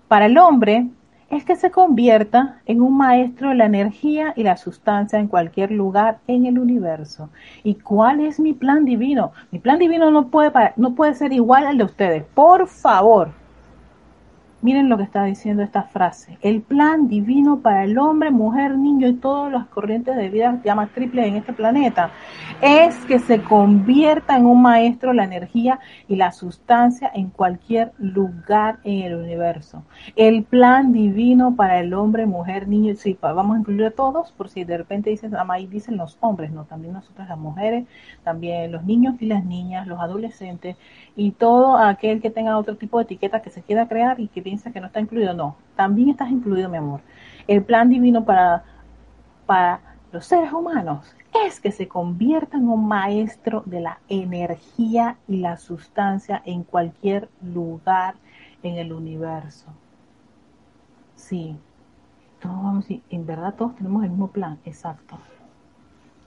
[0.07, 0.89] Para el hombre,
[1.31, 5.71] es que se convierta en un maestro de la energía y la sustancia en cualquier
[5.73, 7.31] lugar en el universo.
[7.65, 9.33] ¿Y cuál es mi plan divino?
[9.51, 12.25] Mi plan divino no puede, no puede ser igual al de ustedes.
[12.35, 13.31] Por favor,
[14.63, 16.39] Miren lo que está diciendo esta frase.
[16.41, 20.91] El plan divino para el hombre, mujer, niño y todas las corrientes de vida llamas
[20.91, 22.11] triple en este planeta
[22.63, 28.79] es que se convierta en un maestro la energía y la sustancia en cualquier lugar
[28.83, 29.85] en el universo.
[30.17, 34.49] El plan divino para el hombre, mujer, niño, sí, vamos a incluir a todos, por
[34.49, 37.85] si de repente dicen, ahí dicen los hombres, no, también nosotras las mujeres,
[38.25, 40.77] también los niños y las niñas, los adolescentes
[41.15, 44.41] y todo aquel que tenga otro tipo de etiqueta que se quiera crear y que
[44.47, 47.01] piensa que no está incluido, no, también estás incluido, mi amor.
[47.49, 48.63] El plan divino para,
[49.45, 49.81] para
[50.13, 55.57] los seres humanos es que se convierta en un maestro de la energía y la
[55.57, 58.15] sustancia en cualquier lugar
[58.63, 59.67] en el universo.
[61.17, 61.57] Sí,
[62.39, 65.19] todos vamos, en verdad todos tenemos el mismo plan, exacto.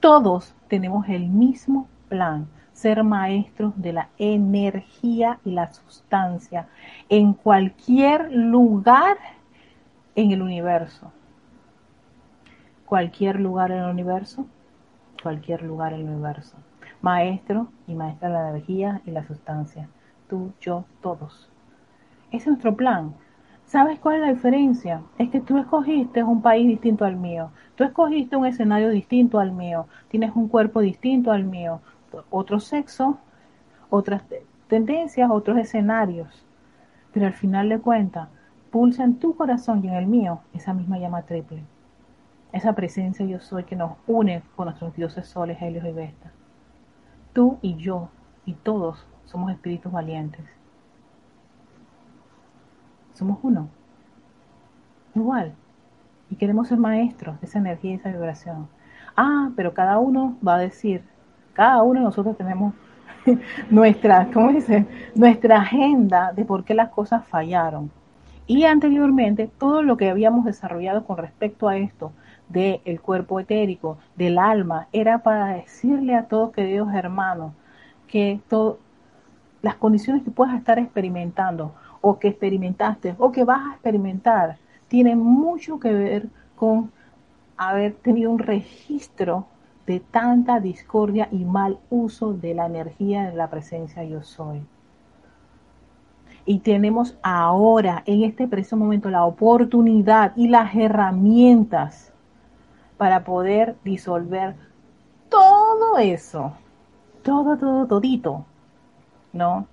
[0.01, 2.49] Todos tenemos el mismo plan
[2.79, 6.69] ser maestros de la energía y la sustancia
[7.09, 9.17] en cualquier lugar
[10.15, 11.11] en el universo.
[12.85, 14.45] Cualquier lugar en el universo,
[15.21, 16.55] cualquier lugar en el universo.
[17.01, 19.89] Maestro y maestra de la energía y la sustancia.
[20.29, 21.49] Tú, yo, todos.
[22.31, 23.13] Ese es nuestro plan.
[23.65, 25.01] ¿Sabes cuál es la diferencia?
[25.17, 27.51] Es que tú escogiste un país distinto al mío.
[27.75, 29.85] Tú escogiste un escenario distinto al mío.
[30.07, 31.81] Tienes un cuerpo distinto al mío
[32.29, 33.19] otro sexo,
[33.89, 34.23] otras
[34.67, 36.45] tendencias, otros escenarios.
[37.13, 38.29] Pero al final de cuentas,
[38.71, 41.63] pulsa en tu corazón y en el mío esa misma llama triple.
[42.51, 46.31] Esa presencia yo soy que nos une con nuestros dioses soles, Helios y Vesta.
[47.33, 48.09] Tú y yo
[48.45, 50.45] y todos somos espíritus valientes.
[53.13, 53.69] Somos uno.
[55.13, 55.53] Igual.
[56.29, 58.67] Y queremos ser maestros de esa energía y esa vibración.
[59.15, 61.03] Ah, pero cada uno va a decir,
[61.59, 62.73] cada uno de nosotros tenemos
[63.69, 64.85] nuestra, ¿cómo dice?
[65.13, 67.91] Nuestra agenda de por qué las cosas fallaron.
[68.47, 72.13] Y anteriormente, todo lo que habíamos desarrollado con respecto a esto
[72.47, 77.51] del cuerpo etérico, del alma, era para decirle a todos queridos hermanos
[78.07, 78.39] que
[79.61, 84.55] las condiciones que puedas estar experimentando o que experimentaste o que vas a experimentar
[84.87, 86.89] tienen mucho que ver con
[87.57, 89.45] haber tenido un registro
[89.89, 94.61] de tanta discordia y mal uso de la energía de la presencia yo soy.
[96.45, 102.13] Y tenemos ahora, en este preciso momento, la oportunidad y las herramientas
[102.97, 104.53] para poder disolver
[105.27, 106.53] todo eso,
[107.23, 108.45] todo, todo, todito,
[109.33, 109.65] ¿no?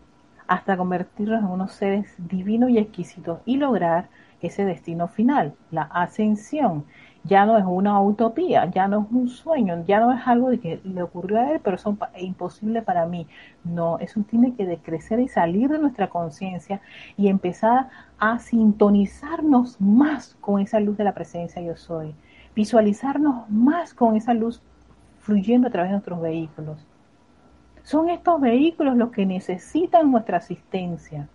[0.49, 4.09] Hasta convertirnos en unos seres divinos y exquisitos y lograr
[4.41, 6.87] ese destino final, la ascensión
[7.27, 10.59] ya no es una utopía, ya no es un sueño, ya no es algo de
[10.59, 11.85] que le ocurrió a él, pero es
[12.19, 13.27] imposible para mí.
[13.65, 16.81] No, eso tiene que decrecer y salir de nuestra conciencia
[17.17, 22.15] y empezar a sintonizarnos más con esa luz de la presencia yo soy,
[22.55, 24.63] visualizarnos más con esa luz
[25.21, 26.87] fluyendo a través de nuestros vehículos.
[27.83, 31.29] Son estos vehículos los que necesitan nuestra asistencia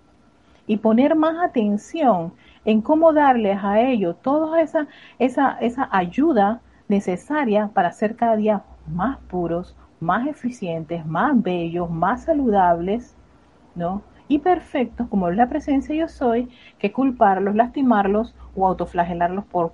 [0.68, 2.34] y poner más atención
[2.65, 4.88] en cómo darles a ellos toda esa,
[5.19, 12.24] esa, esa ayuda necesaria para ser cada día más puros, más eficientes, más bellos, más
[12.26, 13.15] saludables,
[13.76, 14.02] ¿no?
[14.28, 19.74] Y perfectos, como es la presencia yo soy, que culparlos, lastimarlos o autoflagelarlos por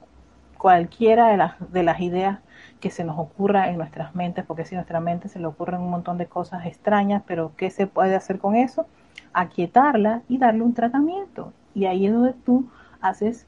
[0.58, 2.39] cualquiera de las, de las ideas
[2.80, 5.91] que se nos ocurra en nuestras mentes, porque si nuestra mente se le ocurren un
[5.91, 8.88] montón de cosas extrañas, pero ¿qué se puede hacer con eso?
[9.34, 11.54] Aquietarla y darle un tratamiento.
[11.73, 12.67] Y ahí es donde tú
[13.02, 13.48] haces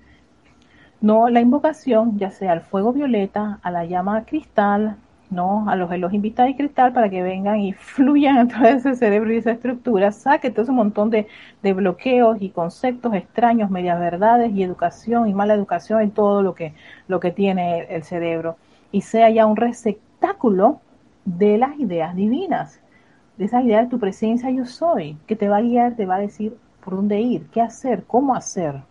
[1.02, 4.98] no la invocación, ya sea al fuego violeta, a la llama cristal,
[5.30, 8.92] no a los los invitados y cristal para que vengan y fluyan a través de
[8.92, 11.28] ese cerebro y esa estructura, saque todo ese montón de,
[11.64, 16.56] de bloqueos y conceptos extraños, medias verdades y educación y mala educación en todo lo
[16.56, 16.74] que,
[17.08, 18.58] lo que tiene el cerebro.
[18.92, 20.82] Y sea ya un receptáculo
[21.26, 22.82] de las ideas divinas,
[23.38, 26.16] de esas ideas de tu presencia yo soy, que te va a guiar, te va
[26.16, 28.82] a decir por dónde ir, qué hacer, cómo hacer.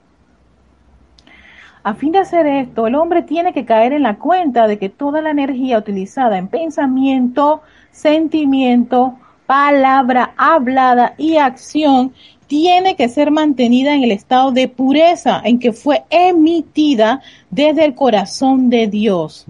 [1.88, 4.90] A fin de hacer esto, el hombre tiene que caer en la cuenta de que
[4.90, 9.14] toda la energía utilizada en pensamiento, sentimiento,
[9.46, 12.12] palabra hablada y acción
[12.46, 17.94] tiene que ser mantenida en el estado de pureza en que fue emitida desde el
[17.94, 19.46] corazón de Dios.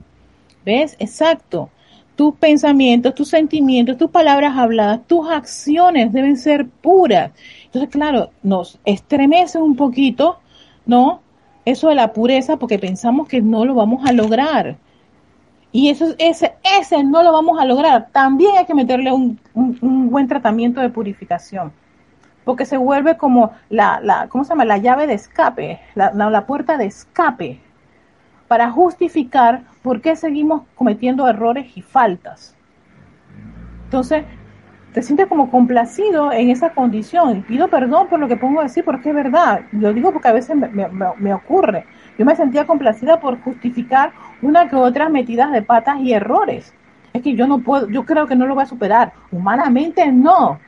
[0.65, 0.95] ¿Ves?
[1.01, 1.71] Exacto.
[2.15, 7.33] Tus pensamientos, tus sentimientos, tus palabras habladas, tus acciones deben ser puras.
[7.65, 10.39] Entonces, claro, nos estremece un poquito,
[10.87, 11.27] ¿no?
[11.69, 14.79] Eso de la pureza porque pensamos que no lo vamos a lograr.
[15.71, 18.09] Y eso, ese, ese no lo vamos a lograr.
[18.11, 19.39] También hay que meterle un,
[20.11, 21.71] buen tratamiento de purificación.
[22.45, 24.65] Porque se vuelve como la, la ¿cómo se llama?
[24.65, 27.61] La llave de escape, la, la puerta de escape
[28.49, 32.57] para justificar por qué seguimos cometiendo errores y faltas.
[33.85, 34.25] Entonces,
[34.99, 37.45] te sientes como complacido en esa condición.
[37.45, 39.61] Pido perdón por lo que pongo a decir, porque es verdad.
[39.71, 41.87] Lo digo porque a veces me, ocurre.
[42.19, 44.11] Yo me sentía complacida por justificar
[44.43, 46.75] una que otras metidas de patas y errores.
[47.13, 49.13] Es que yo no puedo, yo creo que no lo voy a superar.
[49.31, 50.59] Humanamente no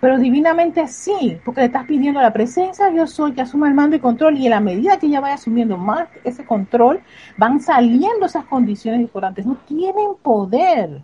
[0.00, 3.96] pero divinamente sí, porque le estás pidiendo la presencia yo soy que asuma el mando
[3.96, 7.00] y control y en la medida que ella vaya asumiendo más ese control,
[7.38, 11.02] van saliendo esas condiciones discordantes, no tienen poder.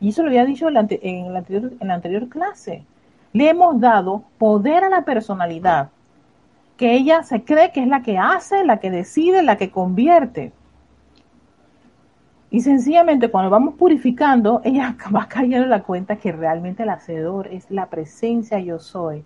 [0.00, 2.84] Y eso lo había dicho en la, anterior, en la anterior clase.
[3.32, 5.90] Le hemos dado poder a la personalidad,
[6.76, 10.52] que ella se cree que es la que hace, la que decide, la que convierte.
[12.50, 17.70] Y sencillamente cuando vamos purificando, ella va cayendo la cuenta que realmente el hacedor es
[17.70, 19.24] la presencia yo soy.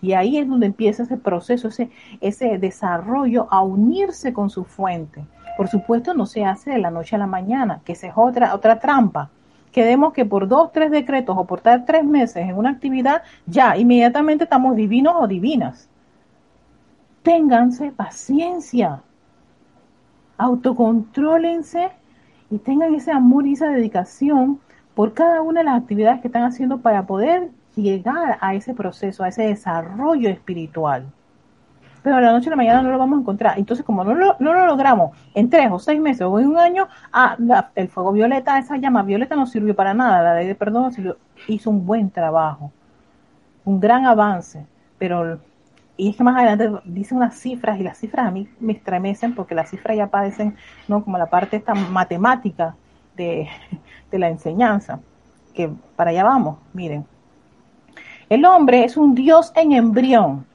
[0.00, 1.88] Y ahí es donde empieza ese proceso, ese,
[2.20, 5.24] ese desarrollo a unirse con su fuente.
[5.56, 8.54] Por supuesto, no se hace de la noche a la mañana, que esa es otra,
[8.54, 9.30] otra trampa.
[9.72, 13.76] Quedemos que por dos, tres decretos o por estar tres meses en una actividad, ya
[13.76, 15.88] inmediatamente estamos divinos o divinas.
[17.22, 19.02] Ténganse paciencia.
[20.36, 21.90] Autocontrólense
[22.50, 24.60] y tengan ese amor y esa dedicación
[24.94, 29.24] por cada una de las actividades que están haciendo para poder llegar a ese proceso,
[29.24, 31.06] a ese desarrollo espiritual.
[32.02, 33.58] Pero a la noche a la mañana no lo vamos a encontrar.
[33.58, 36.58] Entonces, como no lo, no lo logramos en tres o seis meses o en un
[36.58, 37.36] año, ah,
[37.74, 40.22] el fuego violeta, esa llama violeta no sirvió para nada.
[40.22, 40.92] La ley de perdón
[41.48, 42.72] hizo un buen trabajo,
[43.64, 44.66] un gran avance.
[44.98, 45.38] Pero
[45.96, 49.34] y es que más adelante dice unas cifras y las cifras a mí me estremecen
[49.34, 50.56] porque las cifras ya parecen
[50.88, 52.74] no como la parte esta matemática
[53.16, 53.48] de,
[54.10, 55.00] de la enseñanza
[55.54, 57.04] que para allá vamos miren
[58.30, 60.46] el hombre es un dios en embrión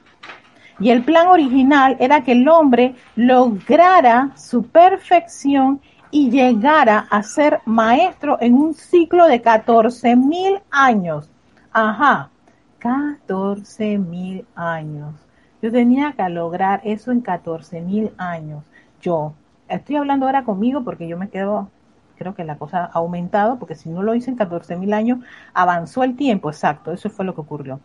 [0.78, 7.60] y el plan original era que el hombre lograra su perfección y llegara a ser
[7.66, 11.30] maestro en un ciclo de 14 mil años.
[11.72, 12.30] Ajá,
[12.78, 15.14] 14 mil años.
[15.60, 18.64] Yo tenía que lograr eso en 14 mil años.
[19.02, 19.34] Yo
[19.68, 21.68] estoy hablando ahora conmigo porque yo me quedo,
[22.16, 25.18] creo que la cosa ha aumentado, porque si no lo hice en 14 mil años,
[25.52, 27.80] avanzó el tiempo, exacto, eso fue lo que ocurrió.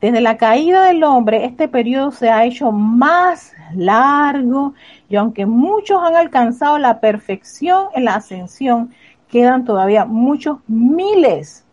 [0.00, 4.74] Desde la caída del hombre, este periodo se ha hecho más largo
[5.08, 8.90] y aunque muchos han alcanzado la perfección en la ascensión,
[9.28, 11.64] quedan todavía muchos miles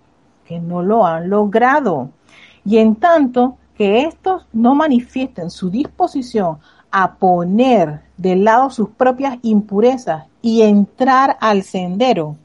[0.45, 2.11] que no lo han logrado.
[2.63, 6.59] Y en tanto, que estos no manifiesten su disposición
[6.91, 12.37] a poner de lado sus propias impurezas y entrar al sendero,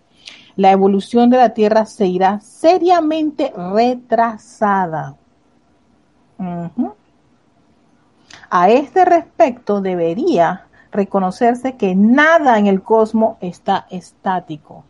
[0.56, 5.16] la evolución de la Tierra se irá seriamente retrasada.
[8.50, 14.84] A este respecto debería reconocerse que nada en el cosmos está estático.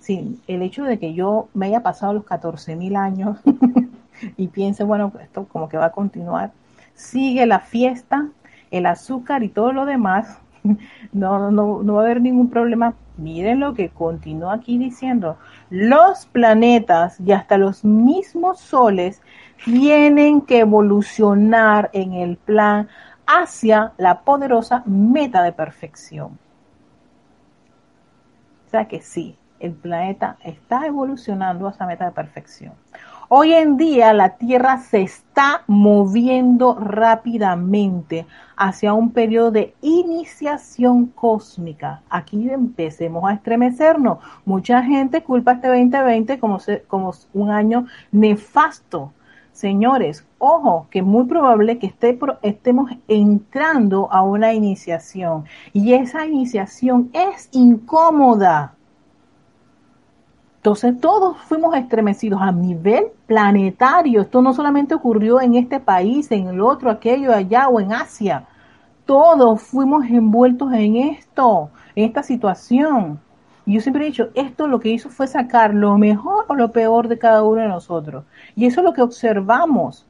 [0.00, 3.38] Sí, el hecho de que yo me haya pasado los 14.000 años
[4.36, 6.52] y piense, bueno, esto como que va a continuar.
[6.94, 8.28] Sigue la fiesta,
[8.70, 10.38] el azúcar y todo lo demás.
[11.12, 12.94] No, no, no va a haber ningún problema.
[13.16, 15.38] Miren lo que continúa aquí diciendo.
[15.70, 19.22] Los planetas y hasta los mismos soles
[19.64, 22.88] tienen que evolucionar en el plan
[23.26, 26.38] hacia la poderosa meta de perfección.
[28.70, 32.74] sea que sí, el planeta está evolucionando a esa meta de perfección.
[33.28, 38.24] Hoy en día la Tierra se está moviendo rápidamente
[38.56, 42.02] hacia un periodo de iniciación cósmica.
[42.08, 44.18] Aquí empecemos a estremecernos.
[44.44, 49.12] Mucha gente culpa este 2020 como, como un año nefasto.
[49.56, 51.92] Señores, ojo, que muy probable que
[52.42, 58.76] estemos entrando a una iniciación y esa iniciación es incómoda
[60.66, 64.22] entonces todos fuimos estremecidos a nivel planetario.
[64.22, 68.48] Esto no solamente ocurrió en este país, en el otro, aquello, allá o en Asia.
[69.04, 73.20] Todos fuimos envueltos en esto, en esta situación.
[73.66, 76.72] Y yo siempre he dicho, esto lo que hizo fue sacar lo mejor o lo
[76.72, 78.24] peor de cada uno de nosotros.
[78.54, 80.06] Y eso es lo que observamos.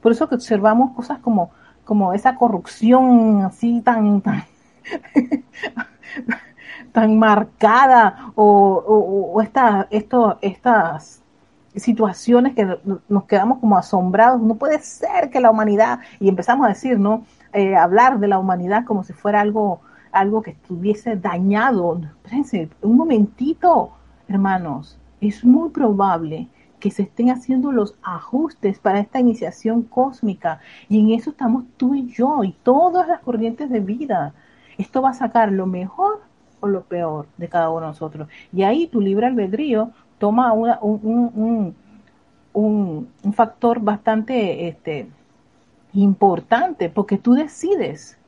[0.00, 1.50] Por eso que observamos cosas como,
[1.84, 4.44] como esa corrupción así tan, tan
[6.92, 9.42] tan marcada o,
[10.40, 11.22] estas
[11.74, 14.40] situaciones que nos quedamos como asombrados.
[14.40, 17.24] No puede ser que la humanidad, y empezamos a decir, ¿no?
[17.52, 19.80] Eh, hablar de la humanidad como si fuera algo,
[20.12, 22.00] algo que estuviese dañado.
[22.24, 23.90] Espérense, un momentito,
[24.28, 26.48] hermanos, es muy probable
[26.80, 30.60] que se estén haciendo los ajustes para esta iniciación cósmica.
[30.88, 34.34] Y en eso estamos tú y yo y todas las corrientes de vida.
[34.78, 36.22] Esto va a sacar lo mejor
[36.60, 38.28] o lo peor de cada uno de nosotros.
[38.52, 41.74] Y ahí tu libre albedrío toma un, un,
[42.52, 45.08] un, un, factor bastante este,
[45.92, 48.18] importante, porque tú decides.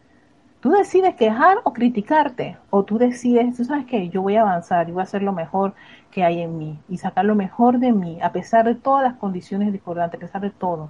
[0.62, 4.88] Tú decides quejar o criticarte, o tú decides, tú sabes que yo voy a avanzar
[4.88, 5.74] y voy a hacer lo mejor
[6.12, 9.14] que hay en mí y sacar lo mejor de mí, a pesar de todas las
[9.14, 10.88] condiciones discordantes, a pesar de todo.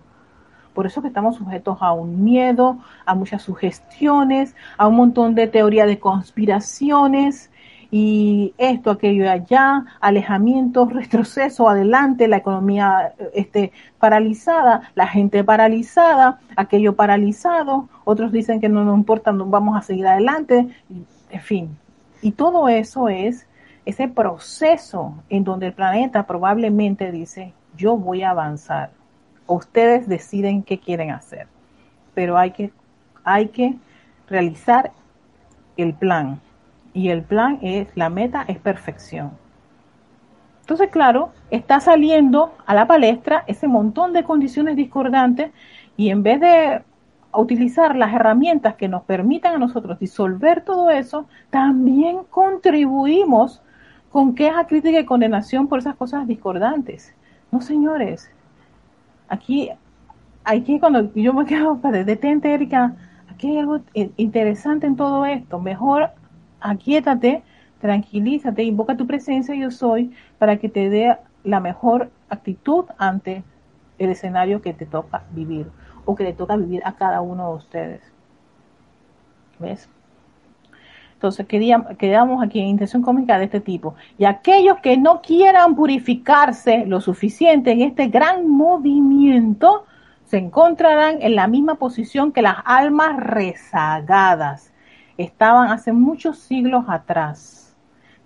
[0.74, 5.46] Por eso que estamos sujetos a un miedo, a muchas sugestiones, a un montón de
[5.46, 7.50] teoría de conspiraciones
[7.92, 13.70] y esto, aquello y allá, alejamiento, retroceso, adelante, la economía este,
[14.00, 19.82] paralizada, la gente paralizada, aquello paralizado, otros dicen que no nos importa, no vamos a
[19.82, 20.66] seguir adelante,
[21.30, 21.78] en fin.
[22.20, 23.46] Y todo eso es
[23.84, 28.90] ese proceso en donde el planeta probablemente dice, yo voy a avanzar
[29.54, 31.46] ustedes deciden qué quieren hacer.
[32.14, 32.72] Pero hay que,
[33.24, 33.76] hay que
[34.28, 34.92] realizar
[35.76, 36.40] el plan.
[36.94, 39.32] Y el plan es, la meta es perfección.
[40.60, 45.50] Entonces, claro, está saliendo a la palestra ese montón de condiciones discordantes
[45.96, 46.82] y en vez de
[47.34, 53.62] utilizar las herramientas que nos permitan a nosotros disolver todo eso, también contribuimos
[54.10, 57.14] con queja, crítica y condenación por esas cosas discordantes.
[57.50, 58.30] No, señores,
[59.28, 59.70] aquí,
[60.44, 62.94] aquí cuando yo me quedo, detente, Erika,
[63.30, 63.80] aquí hay algo
[64.16, 65.58] interesante en todo esto.
[65.58, 66.10] Mejor
[66.62, 67.42] aquíétate,
[67.80, 73.42] tranquilízate, invoca tu presencia, yo soy, para que te dé la mejor actitud ante
[73.98, 75.66] el escenario que te toca vivir
[76.04, 78.12] o que le toca vivir a cada uno de ustedes.
[79.58, 79.88] ¿Ves?
[81.14, 83.94] Entonces quedamos aquí en intención cómica de este tipo.
[84.18, 89.84] Y aquellos que no quieran purificarse lo suficiente en este gran movimiento,
[90.24, 94.71] se encontrarán en la misma posición que las almas rezagadas
[95.16, 97.76] estaban hace muchos siglos atrás.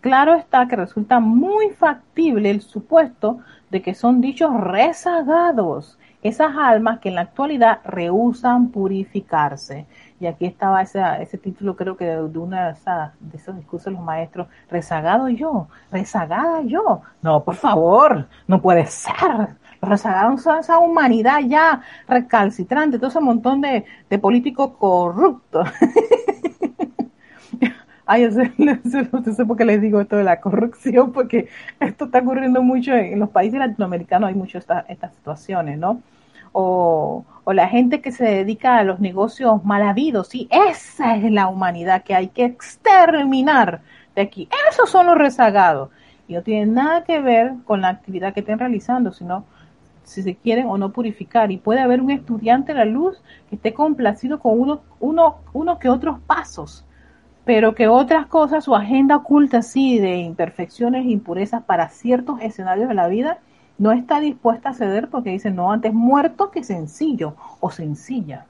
[0.00, 3.38] Claro está que resulta muy factible el supuesto
[3.70, 9.86] de que son dichos rezagados, esas almas que en la actualidad rehusan purificarse
[10.18, 12.78] y aquí estaba ese, ese título, creo que de, una de,
[13.20, 17.02] de esos discursos de los maestros, rezagado yo, rezagada yo.
[17.22, 19.56] No, por favor, no puede ser.
[20.38, 25.68] Son esa humanidad ya recalcitrante, todo ese montón de, de políticos corruptos.
[28.08, 31.48] Ay, sé, no sé por qué les digo esto de la corrupción, porque
[31.80, 36.00] esto está ocurriendo mucho en, los países latinoamericanos, hay mucho estas situaciones, ¿no?
[36.58, 40.28] o, la gente que se dedica a los negocios mal habidos.
[40.28, 43.82] Sí, esa es la humanidad que hay que exterminar
[44.14, 44.48] de aquí.
[44.70, 45.90] Esos son los rezagados.
[46.26, 49.44] Y no tienen nada que ver con la actividad que estén realizando, sino
[50.06, 51.50] si se quieren o no purificar.
[51.50, 55.78] Y puede haber un estudiante de la luz que esté complacido con uno, uno, uno
[55.78, 56.86] que otros pasos,
[57.44, 62.88] pero que otras cosas, su agenda oculta así de imperfecciones e impurezas para ciertos escenarios
[62.88, 63.38] de la vida,
[63.78, 68.46] no está dispuesta a ceder porque dice, no, antes muerto que sencillo o sencilla.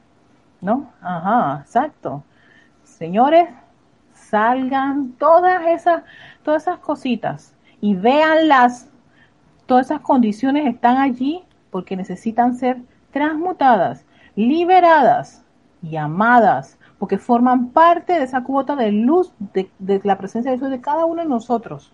[0.60, 0.90] ¿No?
[1.00, 2.22] Ajá, exacto.
[2.84, 3.48] Señores,
[4.12, 6.02] salgan todas esas,
[6.42, 8.88] todas esas cositas y véanlas.
[9.66, 12.78] Todas esas condiciones están allí porque necesitan ser
[13.10, 14.04] transmutadas,
[14.34, 15.44] liberadas
[15.82, 20.70] y amadas, porque forman parte de esa cuota de luz de, la presencia de Dios
[20.70, 21.92] de cada uno de nosotros.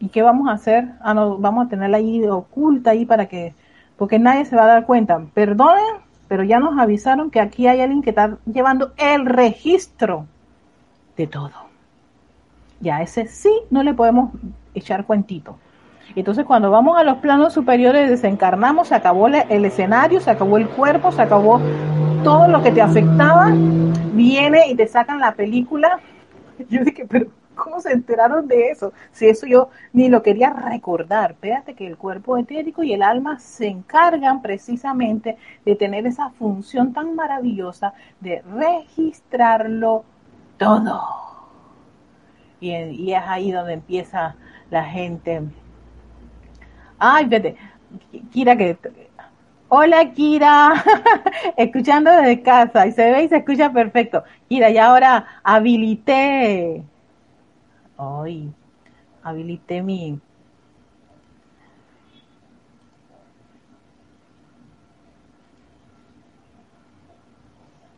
[0.00, 0.90] ¿Y qué vamos a hacer?
[1.00, 3.54] Ah, no, vamos a tenerla ahí oculta ahí para que,
[3.96, 5.24] porque nadie se va a dar cuenta.
[5.32, 10.26] Perdonen, pero ya nos avisaron que aquí hay alguien que está llevando el registro
[11.16, 11.52] de todo.
[12.80, 14.32] Ya ese sí no le podemos
[14.74, 15.56] echar cuentito.
[16.16, 20.68] Entonces cuando vamos a los planos superiores desencarnamos, se acabó el escenario, se acabó el
[20.68, 21.60] cuerpo, se acabó
[22.22, 23.50] todo lo que te afectaba,
[24.12, 26.00] viene y te sacan la película.
[26.70, 28.92] Yo dije, pero ¿cómo se enteraron de eso?
[29.12, 31.32] Si eso yo ni lo quería recordar.
[31.32, 36.92] Espérate que el cuerpo etérico y el alma se encargan precisamente de tener esa función
[36.92, 40.04] tan maravillosa de registrarlo
[40.58, 41.02] todo.
[42.60, 44.36] Y, y es ahí donde empieza
[44.70, 45.42] la gente
[47.06, 47.54] Ay, vete.
[48.32, 48.78] Kira, que.
[49.68, 50.72] Hola, Kira.
[51.58, 52.86] Escuchando desde casa.
[52.86, 54.24] Y se ve y se escucha perfecto.
[54.48, 56.82] Kira, y ahora habilité.
[57.98, 58.50] Ay,
[59.22, 60.18] habilité mi.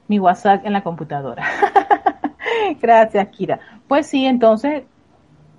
[0.08, 1.44] Mi WhatsApp en la computadora.
[2.82, 3.60] Gracias, Kira.
[3.86, 4.82] Pues sí, entonces,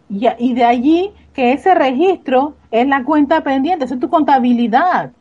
[0.09, 5.11] y de allí que ese registro es la cuenta pendiente, es tu contabilidad.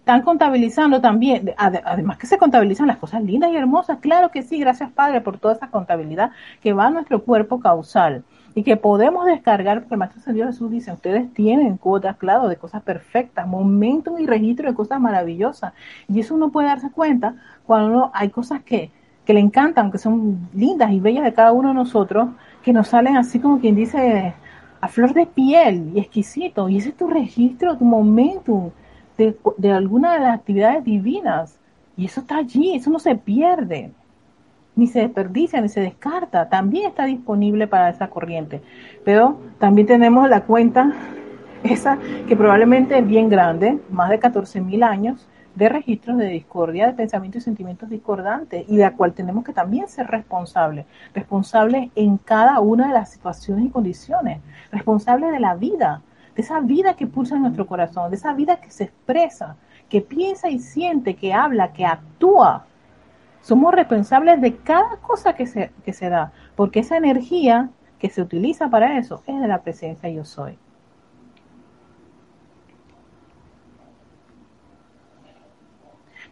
[0.00, 4.58] Están contabilizando también, además que se contabilizan las cosas lindas y hermosas, claro que sí,
[4.58, 6.30] gracias Padre por toda esa contabilidad
[6.60, 8.22] que va a nuestro cuerpo causal
[8.54, 12.56] y que podemos descargar, porque el Maestro Señor Jesús dice, ustedes tienen cuotas, claro, de
[12.56, 15.72] cosas perfectas, momentum y registro de cosas maravillosas.
[16.06, 17.34] Y eso uno puede darse cuenta
[17.66, 18.90] cuando hay cosas que,
[19.24, 22.28] que le encantan, que son lindas y bellas de cada uno de nosotros,
[22.62, 24.34] que nos salen así como quien dice
[24.88, 26.68] flor de piel y exquisito.
[26.68, 28.72] Y ese es tu registro, tu momento
[29.16, 31.58] de, de alguna de las actividades divinas.
[31.96, 33.92] Y eso está allí, eso no se pierde,
[34.76, 36.48] ni se desperdicia, ni se descarta.
[36.48, 38.62] También está disponible para esa corriente.
[39.04, 40.92] Pero también tenemos la cuenta,
[41.62, 46.86] esa que probablemente es bien grande, más de 14 mil años, de registros de discordia,
[46.86, 51.90] de pensamientos y sentimientos discordantes, y de la cual tenemos que también ser responsables, responsables
[51.94, 54.40] en cada una de las situaciones y condiciones,
[54.72, 56.02] responsables de la vida,
[56.34, 59.56] de esa vida que pulsa en nuestro corazón, de esa vida que se expresa,
[59.88, 62.66] que piensa y siente, que habla, que actúa.
[63.40, 68.22] Somos responsables de cada cosa que se, que se da, porque esa energía que se
[68.22, 70.58] utiliza para eso es de la presencia yo soy.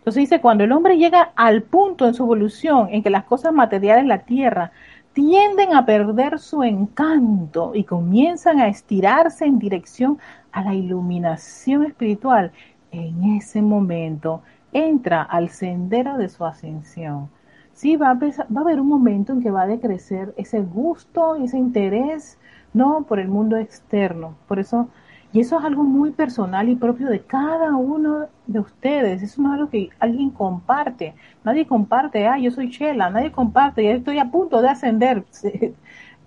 [0.03, 3.53] Entonces dice, cuando el hombre llega al punto en su evolución en que las cosas
[3.53, 4.73] materiales la tierra
[5.13, 10.19] tienden a perder su encanto y comienzan a estirarse en dirección
[10.51, 12.51] a la iluminación espiritual,
[12.91, 14.43] en ese momento
[14.73, 17.31] entra al sendero de su ascensión.
[17.73, 18.27] Sí, va a, va
[18.57, 22.41] a haber un momento en que va a decrecer ese gusto, ese interés,
[22.75, 24.35] no por el mundo externo.
[24.49, 24.89] Por eso
[25.33, 29.23] y eso es algo muy personal y propio de cada uno de ustedes.
[29.23, 31.15] Eso no es algo que alguien comparte.
[31.43, 35.25] Nadie comparte, ah, yo soy Chela, nadie comparte, ya estoy a punto de ascender.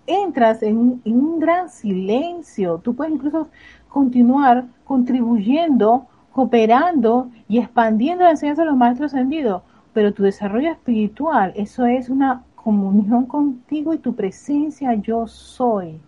[0.07, 2.79] Entras en, un gran silencio.
[2.79, 3.47] Tú puedes incluso
[3.89, 9.61] continuar contribuyendo, cooperando y expandiendo la enseñanza de los maestros ascendidos.
[9.93, 15.99] Pero tu desarrollo espiritual, eso es una comunión contigo y tu presencia yo soy.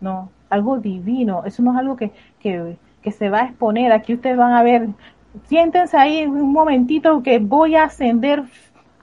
[0.00, 2.76] No, algo divino, eso no es algo que, que,
[3.10, 4.88] se va a exponer, aquí ustedes van a ver,
[5.46, 8.44] siéntense ahí un momentito que voy a ascender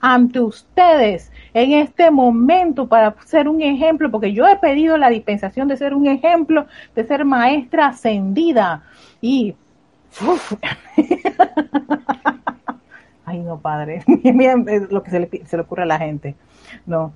[0.00, 5.68] ante ustedes en este momento para ser un ejemplo, porque yo he pedido la dispensación
[5.68, 8.82] de ser un ejemplo, de ser maestra ascendida.
[9.20, 9.54] Y...
[13.24, 14.02] Ay, no, padre,
[14.90, 16.34] lo que se le, se le ocurre a la gente,
[16.84, 17.12] no.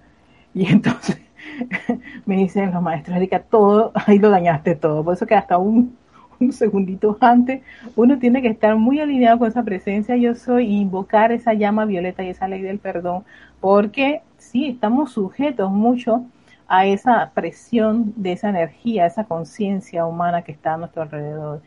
[0.55, 1.21] Y entonces,
[2.27, 5.05] me dicen los maestros, Erika, todo, ahí lo dañaste todo.
[5.05, 5.97] Por eso que hasta un,
[6.41, 7.63] un segundito antes,
[7.95, 11.85] uno tiene que estar muy alineado con esa presencia yo soy e invocar esa llama
[11.85, 13.25] violeta y esa ley del perdón,
[13.61, 16.25] porque sí, estamos sujetos mucho
[16.69, 21.63] a esa presión de esa energía, esa conciencia humana que está a nuestro alrededor,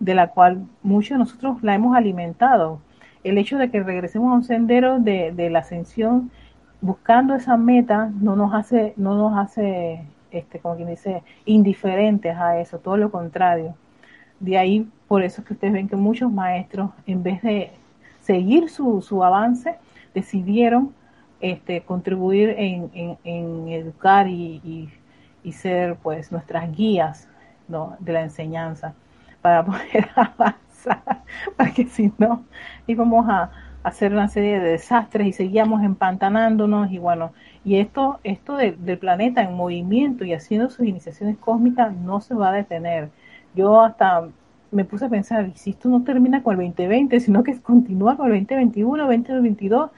[0.00, 2.80] de la cual muchos de nosotros la hemos alimentado.
[3.22, 6.30] El hecho de que regresemos a un sendero de, de la ascensión
[6.80, 12.58] buscando esa meta no nos hace, no nos hace, este, como quien dice, indiferentes a
[12.60, 13.74] eso, todo lo contrario.
[14.40, 17.72] De ahí, por eso es que ustedes ven que muchos maestros, en vez de
[18.20, 19.76] seguir su, su avance,
[20.14, 20.94] decidieron
[21.40, 24.90] este, contribuir en, en, educar y,
[25.42, 27.28] y, ser pues nuestras guías
[27.68, 27.96] ¿no?
[27.98, 28.94] de la enseñanza
[29.42, 31.22] para poder avanzar,
[31.56, 32.44] para que si no
[32.86, 33.50] íbamos a,
[33.82, 37.32] hacer una serie de desastres y seguíamos empantanándonos y bueno,
[37.64, 42.50] Y esto, esto del planeta en movimiento y haciendo sus iniciaciones cósmicas no se va
[42.50, 43.10] a detener.
[43.54, 44.28] Yo hasta
[44.70, 48.16] me puse a pensar, ¿y si esto no termina con el 2020, sino que continúa
[48.16, 49.90] con el 2021, 2022?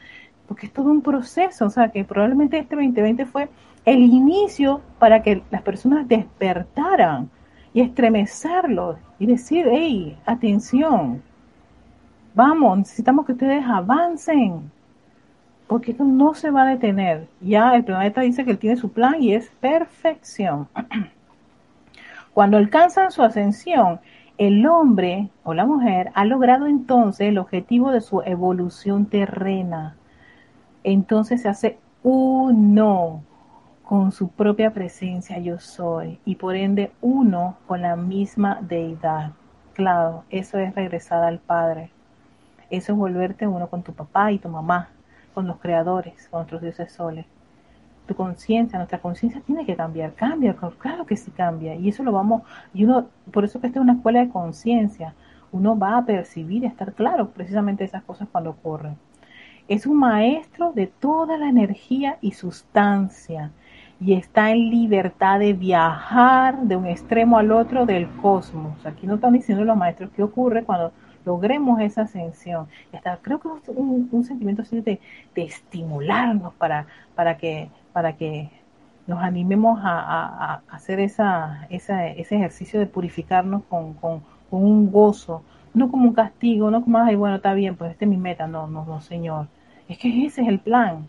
[0.49, 3.49] Porque es todo un proceso, o sea, que probablemente este 2020 fue
[3.85, 7.31] el inicio para que las personas despertaran
[7.75, 11.23] y estremecerlos y decir, hey, atención,
[12.35, 14.71] vamos, necesitamos que ustedes avancen,
[15.67, 17.29] porque esto no se va a detener.
[17.41, 20.69] Ya el planeta dice que él tiene su plan y es perfección.
[22.35, 24.01] Cuando alcanzan su ascensión,
[24.39, 29.97] el hombre o la mujer ha logrado entonces el objetivo de su evolución terrena.
[30.85, 33.23] Entonces se hace uno
[33.85, 39.33] con su propia presencia yo soy y por ende uno con la misma deidad.
[39.75, 41.91] Claro, eso es regresar al Padre.
[42.73, 44.89] Eso es volverte uno con tu papá y tu mamá,
[45.35, 47.27] con los creadores, con nuestros dioses soles.
[48.07, 51.75] Tu conciencia, nuestra conciencia tiene que cambiar, cambia, claro que sí cambia.
[51.75, 55.15] Y eso lo vamos, y uno, por eso que esta es una escuela de conciencia,
[55.53, 58.97] uno va a percibir y a estar claro precisamente esas cosas cuando ocurren.
[59.69, 63.51] Es un maestro de toda la energía y sustancia
[64.01, 68.87] y está en libertad de viajar de un extremo al otro del cosmos.
[68.87, 70.93] Aquí no están diciendo los maestros qué ocurre cuando
[71.25, 72.69] logremos esa ascensión.
[72.93, 75.01] Hasta creo que es un, sentimiento así de,
[75.35, 78.51] estimularnos para, para, que, para que
[79.07, 83.97] nos animemos a, hacer esa, ese ejercicio de purificarnos con,
[84.51, 85.43] un gozo,
[85.73, 88.47] no como un castigo, no como, ay, bueno, está bien, pues este es mi meta,
[88.47, 89.47] no, no, no, Señor.
[89.89, 91.09] Es que ese es el plan.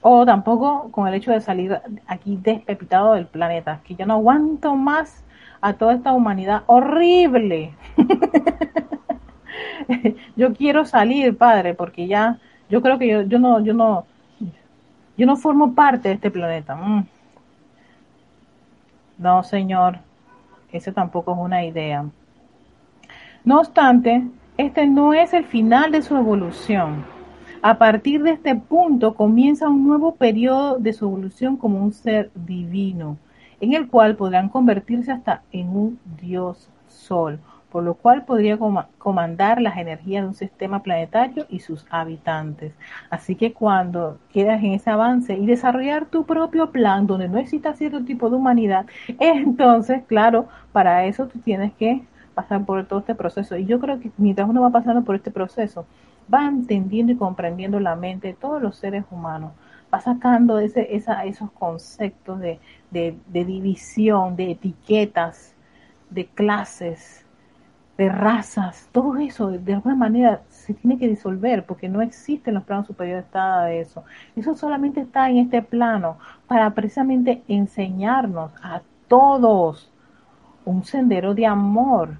[0.00, 4.74] O tampoco con el hecho de salir aquí despepitado del planeta, que yo no aguanto
[4.74, 5.24] más
[5.60, 7.72] a toda esta humanidad horrible.
[10.36, 12.38] yo quiero salir, padre, porque ya,
[12.68, 14.06] yo creo que yo, yo no, yo no,
[15.16, 16.76] yo no formo parte de este planeta.
[16.76, 17.06] Mm.
[19.18, 19.98] No, señor,
[20.70, 22.04] eso tampoco es una idea.
[23.44, 24.24] No obstante,
[24.56, 27.04] este no es el final de su evolución.
[27.62, 32.30] A partir de este punto comienza un nuevo periodo de su evolución como un ser
[32.34, 33.16] divino
[33.60, 37.38] en el cual podrán convertirse hasta en un dios sol,
[37.70, 38.58] por lo cual podría
[38.98, 42.72] comandar las energías de un sistema planetario y sus habitantes.
[43.10, 47.74] Así que cuando quedas en ese avance y desarrollar tu propio plan donde no exista
[47.74, 48.86] cierto tipo de humanidad,
[49.18, 52.02] entonces, claro, para eso tú tienes que
[52.34, 53.56] pasar por todo este proceso.
[53.56, 55.86] Y yo creo que mientras uno va pasando por este proceso,
[56.32, 59.52] va entendiendo y comprendiendo la mente de todos los seres humanos
[59.92, 62.58] va sacando ese, esa, esos conceptos de,
[63.30, 65.54] división, de etiquetas,
[66.10, 67.24] de clases,
[67.96, 72.54] de razas, todo eso de alguna manera se tiene que disolver porque no existe en
[72.54, 74.04] los planos superiores nada de eso.
[74.36, 79.92] Eso solamente está en este plano para precisamente enseñarnos a todos
[80.64, 82.18] un sendero de amor.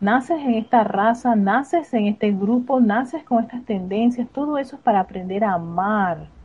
[0.00, 4.82] Naces en esta raza, naces en este grupo, naces con estas tendencias, todo eso es
[4.82, 6.37] para aprender a amar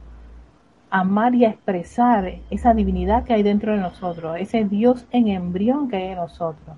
[0.94, 5.96] amar y expresar esa divinidad que hay dentro de nosotros, ese Dios en embrión que
[5.96, 6.78] hay en nosotros.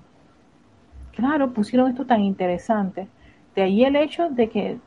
[1.14, 3.08] Claro, pusieron esto tan interesante.
[3.54, 4.78] De ahí el hecho de que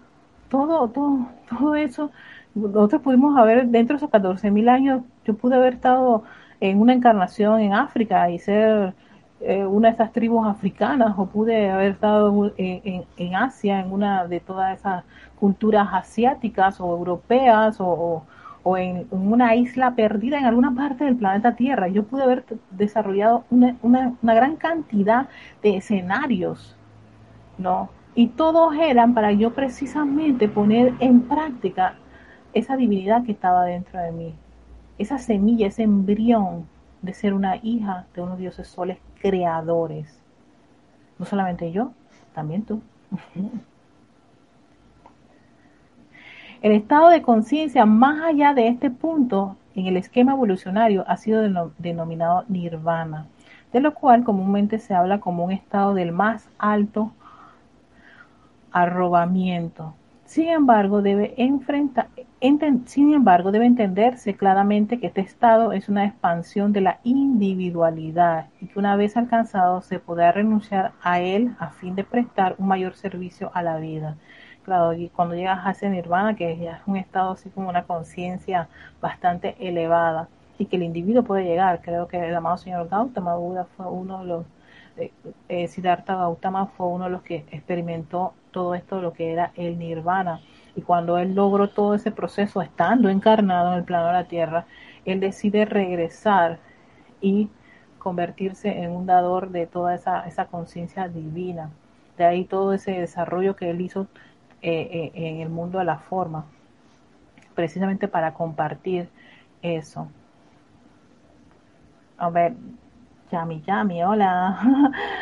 [0.49, 2.09] todo, todo, todo eso,
[2.55, 6.23] nosotros pudimos haber, dentro de esos 14.000 años, yo pude haber estado
[6.59, 8.95] en una encarnación en África y ser
[9.41, 14.25] eh, una de esas tribus africanas, o pude haber estado en, en, Asia, en una
[14.25, 15.03] de todas esas
[15.39, 18.23] culturas asiáticas o europeas o
[18.65, 21.87] en, una isla perdida en alguna parte del planeta Tierra.
[21.87, 25.29] Yo pude haber desarrollado una, una, gran cantidad
[25.63, 26.75] de escenarios,
[27.57, 27.89] ¿no?
[28.15, 31.95] Y todos eran para yo precisamente poner en práctica
[32.53, 34.35] esa divinidad que estaba dentro de mí,
[34.97, 36.67] esa semilla, ese embrión
[37.01, 40.19] de ser una hija de unos dioses soles creadores.
[41.17, 41.91] No solamente yo,
[42.33, 42.81] también tú.
[46.61, 51.41] El estado de conciencia más allá de este punto en el esquema evolucionario ha sido
[51.77, 53.27] denominado nirvana,
[53.71, 57.13] de lo cual comúnmente se habla como un estado del más alto
[58.73, 59.93] arrobamiento.
[60.25, 62.09] Sin embargo, debe enfrentar,
[62.87, 68.67] sin embargo, debe entenderse claramente que este estado es una expansión de la individualidad y
[68.67, 72.95] que una vez alcanzado se podrá renunciar a él a fin de prestar un mayor
[72.95, 74.17] servicio a la vida
[74.97, 78.67] y cuando llegas a ese nirvana, que ya es un estado así como una conciencia
[79.01, 83.65] bastante elevada y que el individuo puede llegar, creo que el amado señor Gautama Buda
[83.77, 84.45] fue uno de los,
[84.97, 85.11] eh,
[85.47, 89.77] eh, Siddhartha Gautama fue uno de los que experimentó todo esto, lo que era el
[89.79, 90.41] nirvana,
[90.75, 94.65] Y cuando él logró todo ese proceso, estando encarnado en el plano de la Tierra,
[95.05, 96.59] él decide regresar
[97.21, 97.49] y
[97.97, 101.69] convertirse en un dador de toda esa, esa conciencia divina.
[102.17, 104.07] De ahí todo ese desarrollo que él hizo
[104.61, 106.45] eh, eh, en el mundo de la forma,
[107.55, 109.09] precisamente para compartir
[109.61, 110.07] eso.
[112.17, 112.53] A ver,
[113.31, 114.59] Yami Yami, hola.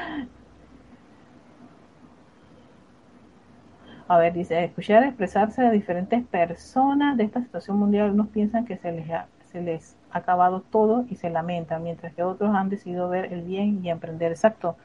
[4.08, 8.78] A ver, dice, escuchar expresarse de diferentes personas de esta situación mundial, unos piensan que
[8.78, 12.70] se les ha, se les ha acabado todo y se lamentan, mientras que otros han
[12.70, 14.32] decidido ver el bien y emprender.
[14.32, 14.78] Exacto.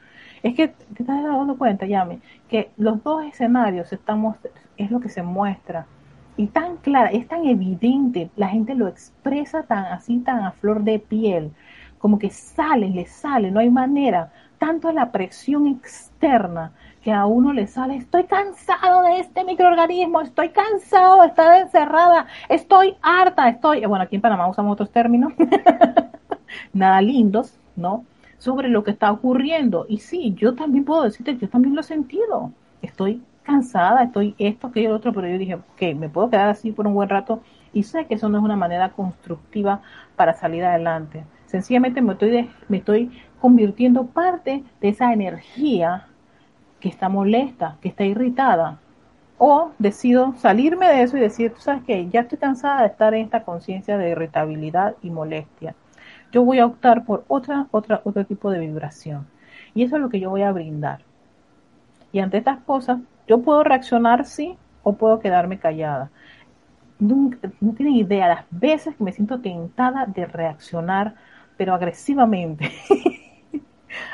[0.43, 2.19] Es que te estás dando cuenta, Yami,
[2.49, 4.35] que los dos escenarios estamos,
[4.75, 5.87] es lo que se muestra.
[6.35, 10.83] Y tan clara, es tan evidente, la gente lo expresa tan así, tan a flor
[10.83, 11.51] de piel,
[11.97, 14.33] como que sale, le sale, no hay manera.
[14.57, 20.49] Tanto la presión externa que a uno le sale, estoy cansado de este microorganismo, estoy
[20.49, 25.33] cansado de estar encerrada, estoy harta, estoy, bueno, aquí en Panamá usamos otros términos,
[26.73, 28.05] nada lindos, ¿no?
[28.43, 29.85] Sobre lo que está ocurriendo.
[29.87, 34.67] Y sí, yo también puedo decirte, yo también lo he sentido, estoy cansada, estoy esto,
[34.67, 37.41] aquello, lo otro, pero yo dije, ok, me puedo quedar así por un buen rato
[37.71, 39.81] y sé que eso no es una manera constructiva
[40.17, 41.23] para salir adelante.
[41.45, 46.07] Sencillamente me estoy, me estoy convirtiendo parte de esa energía
[46.81, 48.79] que está molesta, que está irritada.
[49.37, 53.13] O decido salirme de eso y decir, tú sabes que ya estoy cansada de estar
[53.13, 55.75] en esta conciencia de irritabilidad y molestia.
[56.33, 59.27] Yo voy a optar por otra, otra, otro tipo de vibración.
[59.75, 61.01] Y eso es lo que yo voy a brindar.
[62.11, 66.09] Y ante estas cosas, yo puedo reaccionar sí o puedo quedarme callada.
[66.97, 71.13] Nunca, no tienen idea las veces que me siento tentada de reaccionar,
[71.55, 72.71] pero agresivamente,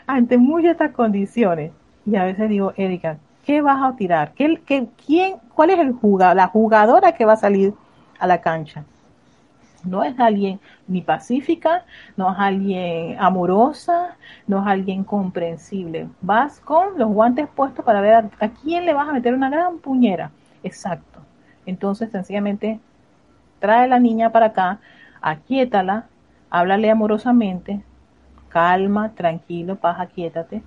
[0.07, 1.71] ante muchas estas condiciones.
[2.05, 4.33] Y a veces digo, Erika, ¿qué vas a tirar?
[4.33, 7.73] ¿Qué, qué, quién, ¿Cuál es el jugador, la jugadora que va a salir
[8.19, 8.83] a la cancha?
[9.85, 11.85] No es alguien ni pacífica,
[12.17, 14.17] no es alguien amorosa,
[14.47, 16.09] no es alguien comprensible.
[16.21, 19.79] Vas con los guantes puestos para ver a, quién le vas a meter una gran
[19.79, 20.31] puñera.
[20.63, 21.19] Exacto.
[21.65, 22.79] Entonces, sencillamente,
[23.59, 24.79] trae a la niña para acá,
[25.21, 26.07] aquíétala,
[26.49, 27.83] háblale amorosamente,
[28.49, 30.63] calma, tranquilo, paz, aquíétate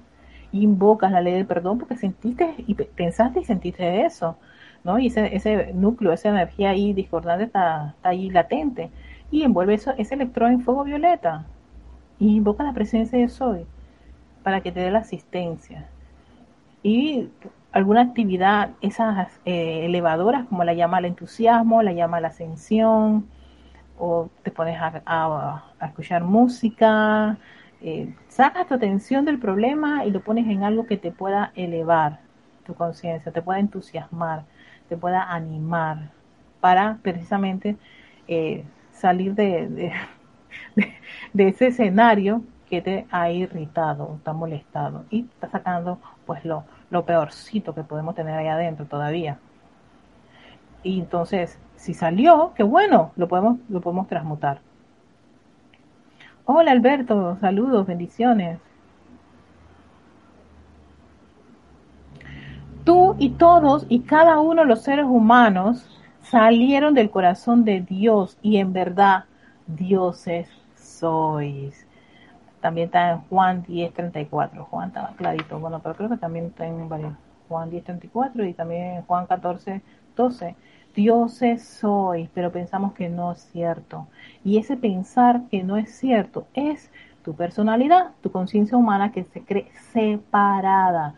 [0.53, 4.37] invocas la ley del perdón porque sentiste y pensaste y sentiste eso,
[4.85, 4.99] ¿no?
[4.99, 8.91] Y ese, ese núcleo, esa energía ahí discordante está, ahí latente
[9.30, 11.47] y envuelve eso, ese electrón en fuego violeta
[12.18, 13.66] y invoca la presencia de Soy
[14.43, 15.89] para que te dé la asistencia.
[16.83, 17.28] Y
[17.70, 23.26] alguna actividad, esas eh, elevadoras, como la llama el entusiasmo, la llama la ascensión,
[23.99, 27.39] o te pones a escuchar música,
[27.85, 32.20] eh, sacas tu atención del problema y lo pones en algo que te pueda elevar
[32.64, 34.45] tu conciencia, te pueda entusiasmar,
[34.93, 36.11] te pueda animar
[36.61, 37.78] para precisamente
[38.28, 38.62] eh,
[38.93, 39.90] salir de,
[41.32, 47.07] de, ese escenario que te ha irritado, te molestado y está sacando pues lo, lo
[47.07, 49.38] peorcito que podemos tener ahí adentro todavía.
[50.82, 54.61] Y entonces, si salió, qué bueno, lo podemos, lo podemos transmutar.
[56.45, 58.59] Hola Alberto, saludos, bendiciones.
[62.85, 65.87] Tú y todos y cada uno de los seres humanos
[66.22, 69.24] salieron del corazón de Dios y en verdad
[69.66, 71.87] dioses sois.
[72.61, 74.64] También está en Juan 10.34.
[74.64, 75.59] Juan estaba clarito.
[75.59, 77.14] Bueno, pero creo que también está en varios.
[77.49, 80.55] Juan 10.34 y también en Juan 14.12
[80.95, 84.07] dioses soy, pero pensamos que no es cierto.
[84.45, 86.91] Y ese pensar que no es cierto es
[87.22, 91.14] tu personalidad, tu conciencia humana que se cree separada.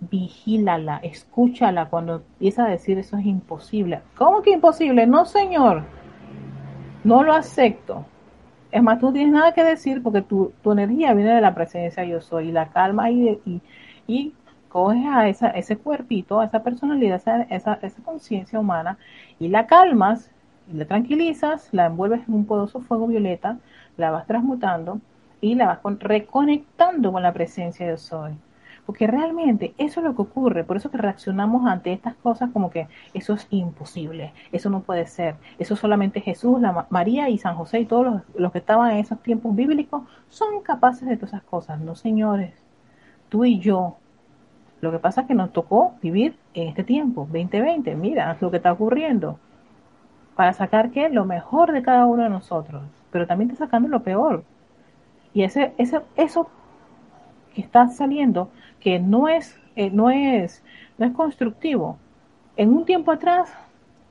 [0.00, 4.00] Vigílala, escúchala cuando empieza a decir eso es imposible.
[4.16, 5.06] ¿Cómo que imposible?
[5.06, 5.82] No, señor.
[7.04, 8.06] No lo acepto.
[8.70, 11.54] Es más, tú no tienes nada que decir porque tu, tu energía viene de la
[11.54, 13.60] presencia yo soy y la calma y, y,
[14.06, 14.34] y
[14.68, 17.16] coges a esa, ese cuerpito, a esa personalidad,
[17.50, 18.98] esa, esa, conciencia humana
[19.38, 20.30] y la calmas
[20.70, 23.58] y la tranquilizas, la envuelves en un poderoso fuego violeta,
[23.96, 25.00] la vas transmutando
[25.40, 28.32] y la vas reconectando con la presencia de soy.
[28.88, 32.70] Porque realmente eso es lo que ocurre, por eso que reaccionamos ante estas cosas como
[32.70, 37.54] que eso es imposible, eso no puede ser, eso solamente Jesús, la María y San
[37.54, 41.34] José y todos los, los que estaban en esos tiempos bíblicos son capaces de todas
[41.34, 41.80] esas cosas.
[41.80, 42.54] No, señores,
[43.28, 43.98] tú y yo
[44.80, 47.94] lo que pasa es que nos tocó vivir en este tiempo, 2020.
[47.96, 49.38] Mira lo que está ocurriendo.
[50.36, 54.02] Para sacar que lo mejor de cada uno de nosotros, pero también está sacando lo
[54.02, 54.44] peor.
[55.34, 56.48] Y ese, ese, eso
[57.54, 58.50] que está saliendo,
[58.80, 60.62] que no es, eh, no es,
[60.98, 61.98] no es constructivo,
[62.56, 63.52] En un tiempo atrás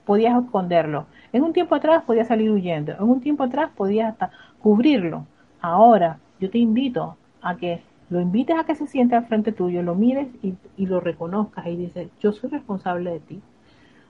[0.06, 4.32] podías esconderlo, en un tiempo atrás podías salir huyendo, en un tiempo atrás podías hasta
[4.62, 5.26] cubrirlo.
[5.62, 9.82] Ahora yo te invito a que lo invites a que se siente al frente tuyo,
[9.84, 13.42] lo mires y, y lo reconozcas y dices, yo soy responsable de ti.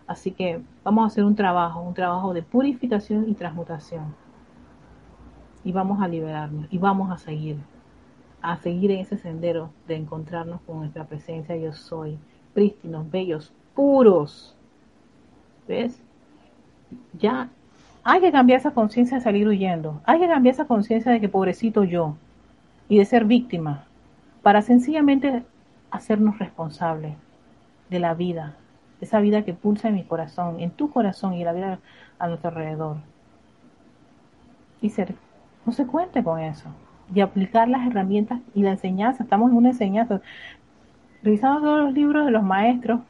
[0.08, 4.16] Así que vamos a hacer un trabajo, un trabajo de purificación y transmutación.
[5.64, 7.58] Y vamos a liberarnos y vamos a seguir,
[8.48, 12.18] a seguir en ese sendero de encontrarnos con nuestra presencia yo soy,
[12.54, 14.56] prístinos, bellos, puros.
[15.68, 16.02] ¿Ves?
[17.20, 17.50] Ya
[18.06, 20.00] hay que cambiar esa conciencia de salir huyendo.
[20.06, 22.16] Hay que cambiar esa conciencia de que pobrecito yo
[22.88, 23.84] y de ser víctima
[24.44, 25.44] para sencillamente
[25.92, 27.18] hacernos responsables
[27.90, 28.56] de la vida,
[29.02, 31.80] esa vida que pulsa en mi corazón, en tu corazón y la vida
[32.18, 32.96] a nuestro alrededor.
[34.80, 35.16] Y ser
[35.66, 36.70] consecuente con eso
[37.14, 39.24] y aplicar las herramientas y la enseñanza.
[39.24, 40.22] Estamos en una enseñanza.
[41.24, 43.02] Revisando todos los libros de los maestros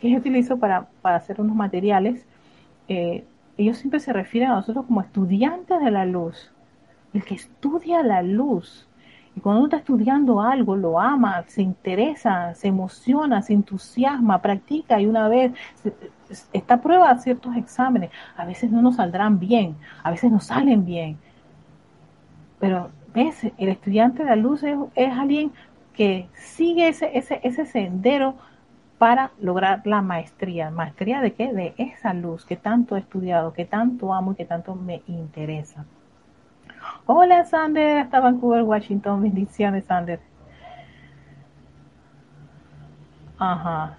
[0.00, 2.26] que utilizo para, para hacer unos materiales,
[2.88, 3.24] eh,
[3.56, 6.52] ellos siempre se refieren a nosotros como estudiantes de la luz.
[7.12, 8.88] El que estudia la luz.
[9.36, 15.00] Y cuando uno está estudiando algo, lo ama, se interesa, se emociona, se entusiasma, practica
[15.00, 15.52] y una vez
[16.52, 18.10] está a prueba ciertos exámenes.
[18.36, 21.18] A veces no nos saldrán bien, a veces no salen bien.
[22.58, 25.52] Pero, El estudiante de la luz es, es alguien
[25.94, 28.36] que sigue ese, ese, ese sendero
[28.98, 30.70] para lograr la maestría.
[30.70, 31.52] ¿Maestría de qué?
[31.52, 35.84] De esa luz que tanto he estudiado, que tanto amo y que tanto me interesa.
[37.06, 39.22] Hola Sander, hasta Vancouver, Washington.
[39.22, 40.20] Bendiciones, Sander.
[43.38, 43.98] Ajá.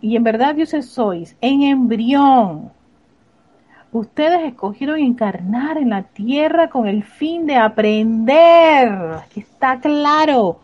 [0.00, 2.72] Y en verdad dioses sois, en embrión.
[3.92, 8.90] Ustedes escogieron encarnar en la tierra con el fin de aprender.
[9.36, 10.60] Está claro.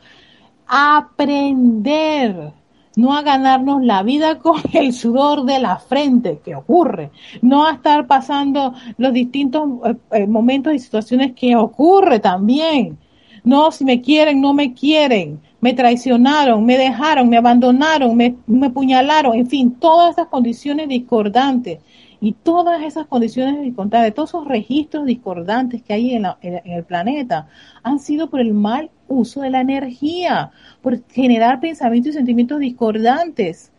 [0.66, 2.52] Aprender,
[2.96, 7.10] no a ganarnos la vida con el sudor de la frente, que ocurre,
[7.42, 12.96] no a estar pasando los distintos eh, eh, momentos y situaciones que ocurre también.
[13.44, 18.70] No, si me quieren, no me quieren, me traicionaron, me dejaron, me abandonaron, me, me
[18.70, 21.80] puñalaron, en fin, todas esas condiciones discordantes
[22.20, 27.48] y todas esas condiciones discordantes, todos esos registros discordantes que hay en, en, el planeta,
[27.82, 30.50] han sido por el mal uso de la energía,
[30.82, 33.70] por generar pensamientos y sentimientos discordantes,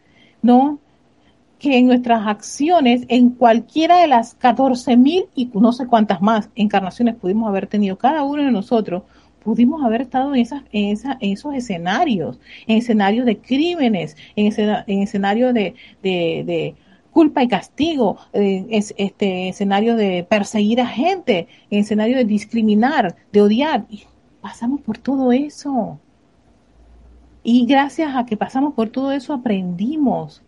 [0.41, 0.79] ¿no?
[1.59, 6.49] Que en nuestras acciones, en cualquiera de las 14 mil y no sé cuántas más
[6.55, 9.03] encarnaciones pudimos haber tenido cada uno de nosotros,
[9.43, 14.53] pudimos haber estado en, esas, en, esa, en esos escenarios, en escenarios de crímenes, en,
[14.87, 16.75] en escenarios de
[17.19, 23.41] culpa y castigo, en este escenario de perseguir a gente, en escenario de discriminar, de
[23.41, 23.85] odiar.
[23.89, 24.05] Y
[24.39, 25.99] pasamos por todo eso.
[27.43, 30.41] Y gracias a que pasamos por todo eso aprendimos,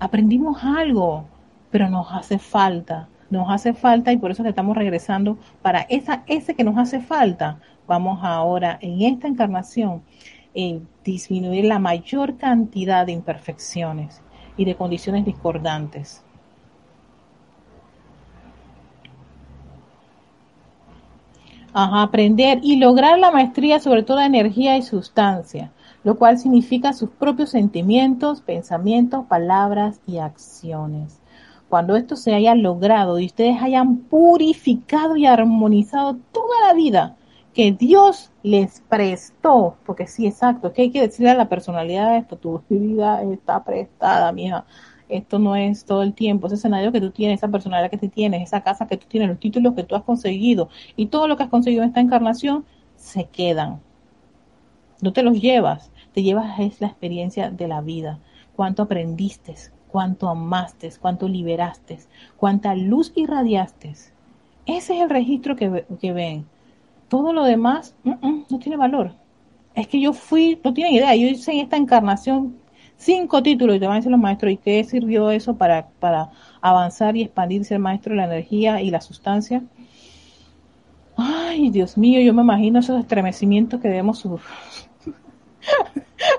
[0.00, 1.26] aprendimos algo,
[1.70, 6.24] pero nos hace falta, nos hace falta y por eso le estamos regresando para esa,
[6.26, 7.60] ese que nos hace falta.
[7.86, 10.02] Vamos ahora en esta encarnación
[10.52, 14.20] eh, disminuir la mayor cantidad de imperfecciones
[14.56, 16.22] y de condiciones discordantes.
[21.72, 25.72] Aprender y lograr la maestría sobre toda energía y sustancia,
[26.04, 31.20] lo cual significa sus propios sentimientos, pensamientos, palabras y acciones.
[31.68, 37.15] Cuando esto se haya logrado y ustedes hayan purificado y armonizado toda la vida
[37.56, 42.10] que Dios les prestó, porque sí, exacto, es que hay que decirle a la personalidad
[42.10, 44.66] de esto, tu vida está prestada, mija,
[45.08, 48.10] esto no es todo el tiempo, ese escenario que tú tienes, esa personalidad que tú
[48.10, 51.38] tienes, esa casa que tú tienes, los títulos que tú has conseguido y todo lo
[51.38, 53.80] que has conseguido en esta encarnación, se quedan.
[55.00, 58.18] No te los llevas, te llevas es la experiencia de la vida,
[58.54, 59.54] cuánto aprendiste,
[59.88, 62.00] cuánto amaste, cuánto liberaste,
[62.36, 63.88] cuánta luz irradiaste.
[63.88, 64.12] Ese
[64.66, 66.44] es el registro que, que ven
[67.08, 69.12] todo lo demás no tiene valor.
[69.74, 72.56] Es que yo fui, no tienen idea, yo hice en esta encarnación
[72.96, 76.30] cinco títulos y te van a decir los maestros, ¿y qué sirvió eso para, para
[76.60, 79.62] avanzar y expandir, ser maestro de la energía y la sustancia?
[81.16, 84.24] Ay, Dios mío, yo me imagino esos estremecimientos que debemos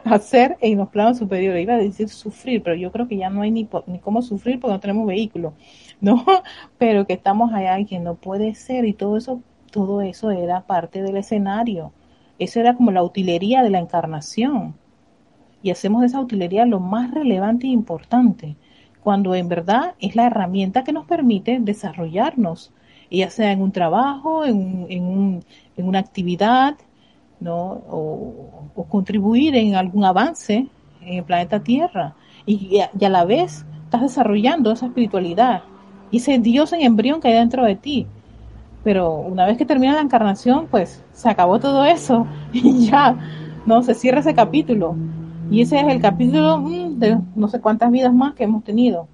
[0.04, 1.64] hacer en los planos superiores.
[1.64, 4.60] Iba a decir sufrir, pero yo creo que ya no hay ni, ni cómo sufrir
[4.60, 5.54] porque no tenemos vehículo,
[6.00, 6.24] ¿no?
[6.78, 9.42] Pero que estamos allá y que no puede ser y todo eso
[9.78, 11.92] todo eso era parte del escenario.
[12.40, 14.74] Eso era como la utilería de la encarnación.
[15.62, 18.56] Y hacemos de esa utilería lo más relevante e importante,
[19.04, 22.74] cuando en verdad es la herramienta que nos permite desarrollarnos,
[23.12, 25.44] ya sea en un trabajo, en, en,
[25.78, 26.76] una actividad,
[27.40, 27.58] ¿no?
[27.88, 30.66] O, o, contribuir en algún avance
[31.02, 32.16] en el planeta Tierra.
[32.48, 35.62] y, y a la vez estás desarrollando esa espiritualidad
[36.10, 38.08] y ese Dios en embrión que hay dentro de ti.
[38.88, 43.18] Pero una vez que termina la encarnación, pues se acabó todo eso y ya,
[43.66, 44.96] no, se cierra ese capítulo.
[45.52, 49.10] Y ese es el capítulo mm, de no sé cuántas vidas más que hemos tenido.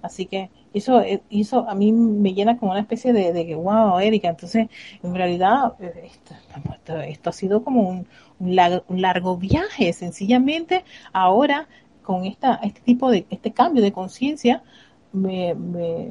[0.00, 4.30] Así que eso, eso a mí me llena como una especie de, de wow, Erika,
[4.30, 4.68] entonces
[5.02, 6.34] en realidad esto,
[7.06, 8.06] esto, ha sido como un,
[8.38, 11.68] un, largo, viaje, sencillamente ahora
[12.02, 14.62] con esta, este tipo de, este cambio de conciencia,
[15.12, 16.08] me, me,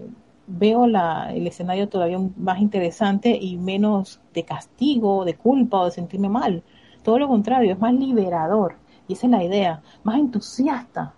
[0.50, 5.92] veo la, el escenario todavía más interesante y menos de castigo, de culpa o de
[5.92, 6.64] sentirme mal.
[7.04, 8.76] Todo lo contrario, es más liberador.
[9.08, 11.14] Y esa es la idea, más entusiasta,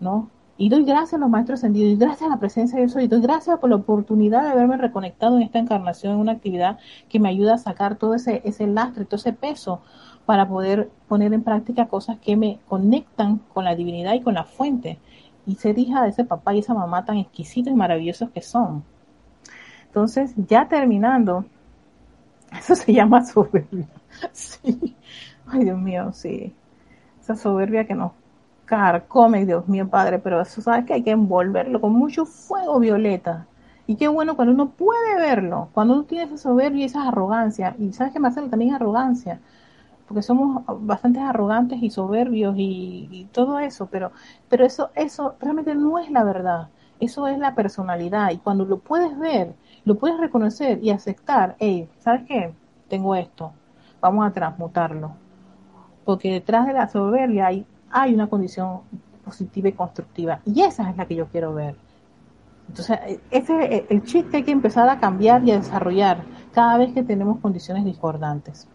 [0.00, 0.30] ¿no?
[0.56, 3.08] Y doy gracias a los maestros ascendidos, y gracias a la presencia de eso, y
[3.08, 6.78] doy gracias por la oportunidad de haberme reconectado en esta encarnación, en una actividad
[7.08, 9.80] que me ayuda a sacar todo ese, ese lastre, todo ese peso,
[10.26, 14.44] para poder poner en práctica cosas que me conectan con la divinidad y con la
[14.44, 14.98] fuente,
[15.46, 18.84] y ser hija de ese papá y esa mamá tan exquisitos y maravillosos que son.
[19.86, 21.44] Entonces, ya terminando,
[22.58, 23.88] eso se llama soberbia.
[24.32, 24.94] Sí.
[25.46, 26.54] Ay, Dios mío, sí.
[27.20, 28.12] Esa soberbia que nos
[28.64, 33.46] carcome, Dios mío, Padre, pero eso sabes que hay que envolverlo con mucho fuego violeta.
[33.86, 37.76] Y qué bueno cuando uno puede verlo, cuando uno tiene esa soberbia y esa arrogancia.
[37.78, 39.40] Y sabes que Marcelo también arrogancia,
[40.06, 44.12] porque somos bastante arrogantes y soberbios y, todo eso, pero,
[44.48, 46.68] pero eso, eso realmente no es la verdad.
[47.00, 48.30] Eso es la personalidad.
[48.30, 52.54] Y cuando lo puedes ver, lo puedes reconocer y aceptar, hey, ¿sabes qué?
[52.88, 53.52] Tengo esto.
[54.00, 55.12] Vamos a transmutarlo.
[56.04, 58.80] Porque detrás de la soberbia hay hay una condición
[59.24, 60.40] positiva y constructiva.
[60.44, 61.76] Y esa es la que yo quiero ver.
[62.68, 62.98] Entonces,
[63.30, 66.92] ese es el chip que hay que empezar a cambiar y a desarrollar cada vez
[66.92, 68.66] que tenemos condiciones discordantes.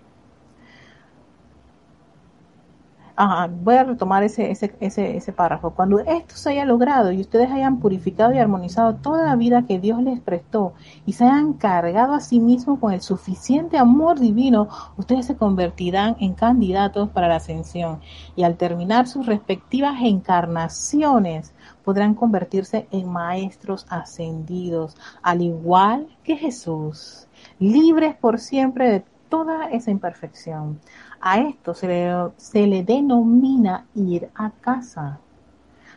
[3.49, 5.71] Voy a retomar ese, ese, ese, ese párrafo.
[5.71, 9.79] Cuando esto se haya logrado y ustedes hayan purificado y armonizado toda la vida que
[9.79, 10.73] Dios les prestó
[11.05, 16.15] y se hayan cargado a sí mismos con el suficiente amor divino, ustedes se convertirán
[16.21, 17.99] en candidatos para la ascensión
[18.37, 21.53] y al terminar sus respectivas encarnaciones
[21.83, 27.27] podrán convertirse en maestros ascendidos, al igual que Jesús,
[27.59, 30.79] libres por siempre de toda esa imperfección.
[31.21, 35.19] A esto se le, se le denomina ir a casa,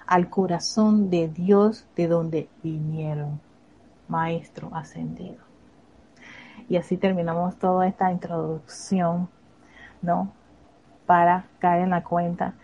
[0.07, 3.41] al corazón de Dios de donde vinieron,
[4.09, 5.39] Maestro ascendido.
[6.69, 9.29] Y así terminamos toda esta introducción,
[10.01, 10.33] ¿no?
[11.07, 12.55] Para caer en la cuenta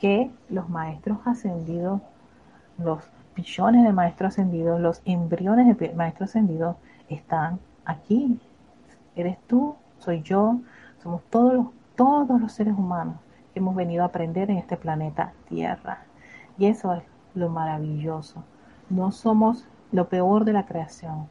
[0.00, 2.00] que los maestros ascendidos,
[2.78, 3.02] los
[3.34, 6.76] billones de maestros ascendidos, los embriones de maestros ascendidos
[7.08, 8.38] están aquí.
[9.16, 10.60] Eres tú, soy yo,
[11.02, 11.66] somos todos los
[11.96, 13.16] todos los seres humanos
[13.54, 16.04] hemos venido a aprender en este planeta Tierra.
[16.58, 17.02] Y eso es
[17.34, 18.44] lo maravilloso.
[18.90, 21.28] No somos lo peor de la creación.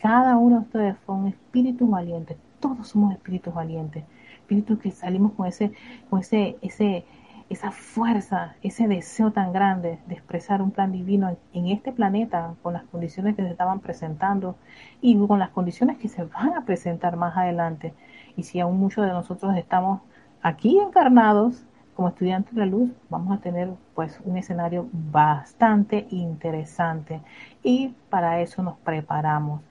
[0.00, 2.36] Cada uno de ustedes fue un espíritu valiente.
[2.60, 4.04] Todos somos espíritus valientes.
[4.38, 5.72] Espíritus que salimos con ese,
[6.10, 7.04] con ese, ese,
[7.48, 12.74] esa fuerza, ese deseo tan grande de expresar un plan divino en este planeta con
[12.74, 14.56] las condiciones que se estaban presentando
[15.00, 17.94] y con las condiciones que se van a presentar más adelante
[18.36, 20.00] y si aún muchos de nosotros estamos
[20.42, 21.64] aquí encarnados
[21.94, 27.22] como estudiantes de la luz, vamos a tener pues un escenario bastante interesante.
[27.62, 29.62] Y para eso nos preparamos.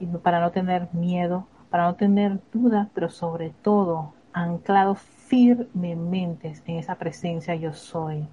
[0.00, 6.78] Y para no tener miedo, para no tener dudas, pero sobre todo anclados firmemente en
[6.78, 8.26] esa presencia yo soy,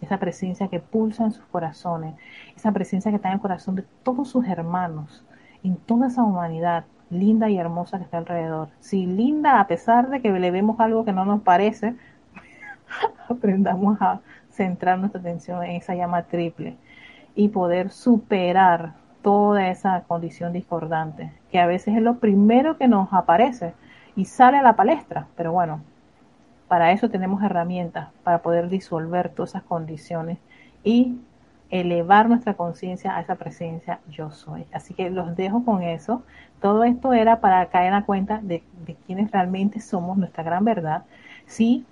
[0.00, 2.14] esa presencia que pulsa en sus corazones,
[2.56, 5.24] esa presencia que está en el corazón de todos sus hermanos,
[5.62, 6.84] en toda esa humanidad,
[7.14, 8.68] linda y hermosa que está alrededor.
[8.80, 11.94] Si linda, a pesar de que le vemos algo que no nos parece,
[13.28, 16.76] aprendamos a centrar nuestra atención en esa llama triple
[17.34, 23.12] y poder superar toda esa condición discordante, que a veces es lo primero que nos
[23.12, 23.72] aparece
[24.16, 25.80] y sale a la palestra, pero bueno,
[26.68, 30.38] para eso tenemos herramientas para poder disolver todas esas condiciones
[30.82, 31.16] y
[31.70, 34.66] elevar nuestra conciencia a esa presencia yo soy.
[34.72, 36.22] Así que los dejo con eso.
[36.60, 40.64] Todo esto era para caer en la cuenta de, de quiénes realmente somos, nuestra gran
[40.64, 41.04] verdad.
[41.46, 41.84] Sí,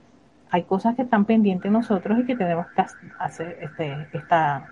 [0.52, 2.84] hay cosas que están pendientes de nosotros y que tenemos que
[3.18, 4.66] hacer este, esta,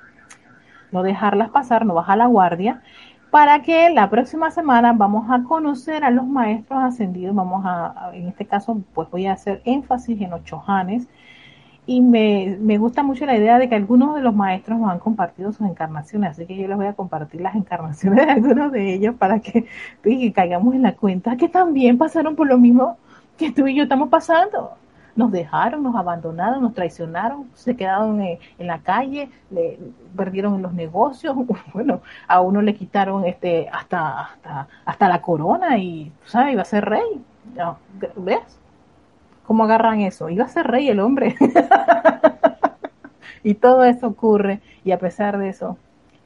[0.92, 2.82] no dejarlas pasar, no bajar la guardia,
[3.30, 7.34] para que la próxima semana vamos a conocer a los maestros ascendidos.
[7.34, 11.09] Vamos a, en este caso, pues voy a hacer énfasis en los chojanes
[11.91, 15.01] y me, me, gusta mucho la idea de que algunos de los maestros nos han
[15.01, 18.95] compartido sus encarnaciones, así que yo les voy a compartir las encarnaciones de algunos de
[18.95, 19.66] ellos para que,
[20.32, 22.97] caigamos en la cuenta que también pasaron por lo mismo
[23.36, 24.76] que tú y yo estamos pasando.
[25.16, 29.80] nos dejaron, nos abandonaron, nos traicionaron, se quedaron en, la calle, le
[30.16, 31.34] perdieron los negocios,
[31.74, 36.53] bueno, a uno le quitaron este hasta hasta, hasta la corona y, ¿sabes?
[36.53, 37.20] Iba a ser rey.
[38.14, 38.59] ¿Ves?
[39.51, 40.28] ¿Cómo agarran eso?
[40.28, 41.34] Iba a ser rey el hombre.
[43.42, 45.76] y todo eso ocurre y a pesar de eso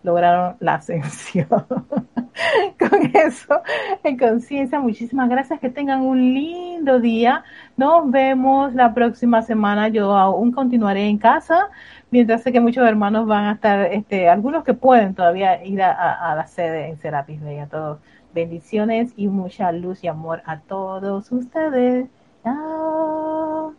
[0.03, 1.47] lograron la ascensión.
[1.49, 3.63] Con eso,
[4.03, 5.59] en conciencia, muchísimas gracias.
[5.59, 7.45] Que tengan un lindo día.
[7.79, 9.89] Nos vemos la próxima semana.
[9.89, 11.71] Yo aún continuaré en casa,
[12.11, 16.35] mientras sé que muchos hermanos van a estar, este, algunos que pueden todavía ir a,
[16.37, 17.41] la sede en Serapis.
[17.43, 18.01] A todos,
[18.35, 22.11] bendiciones y mucha luz y amor a todos ustedes.
[22.45, 23.75] Krishna.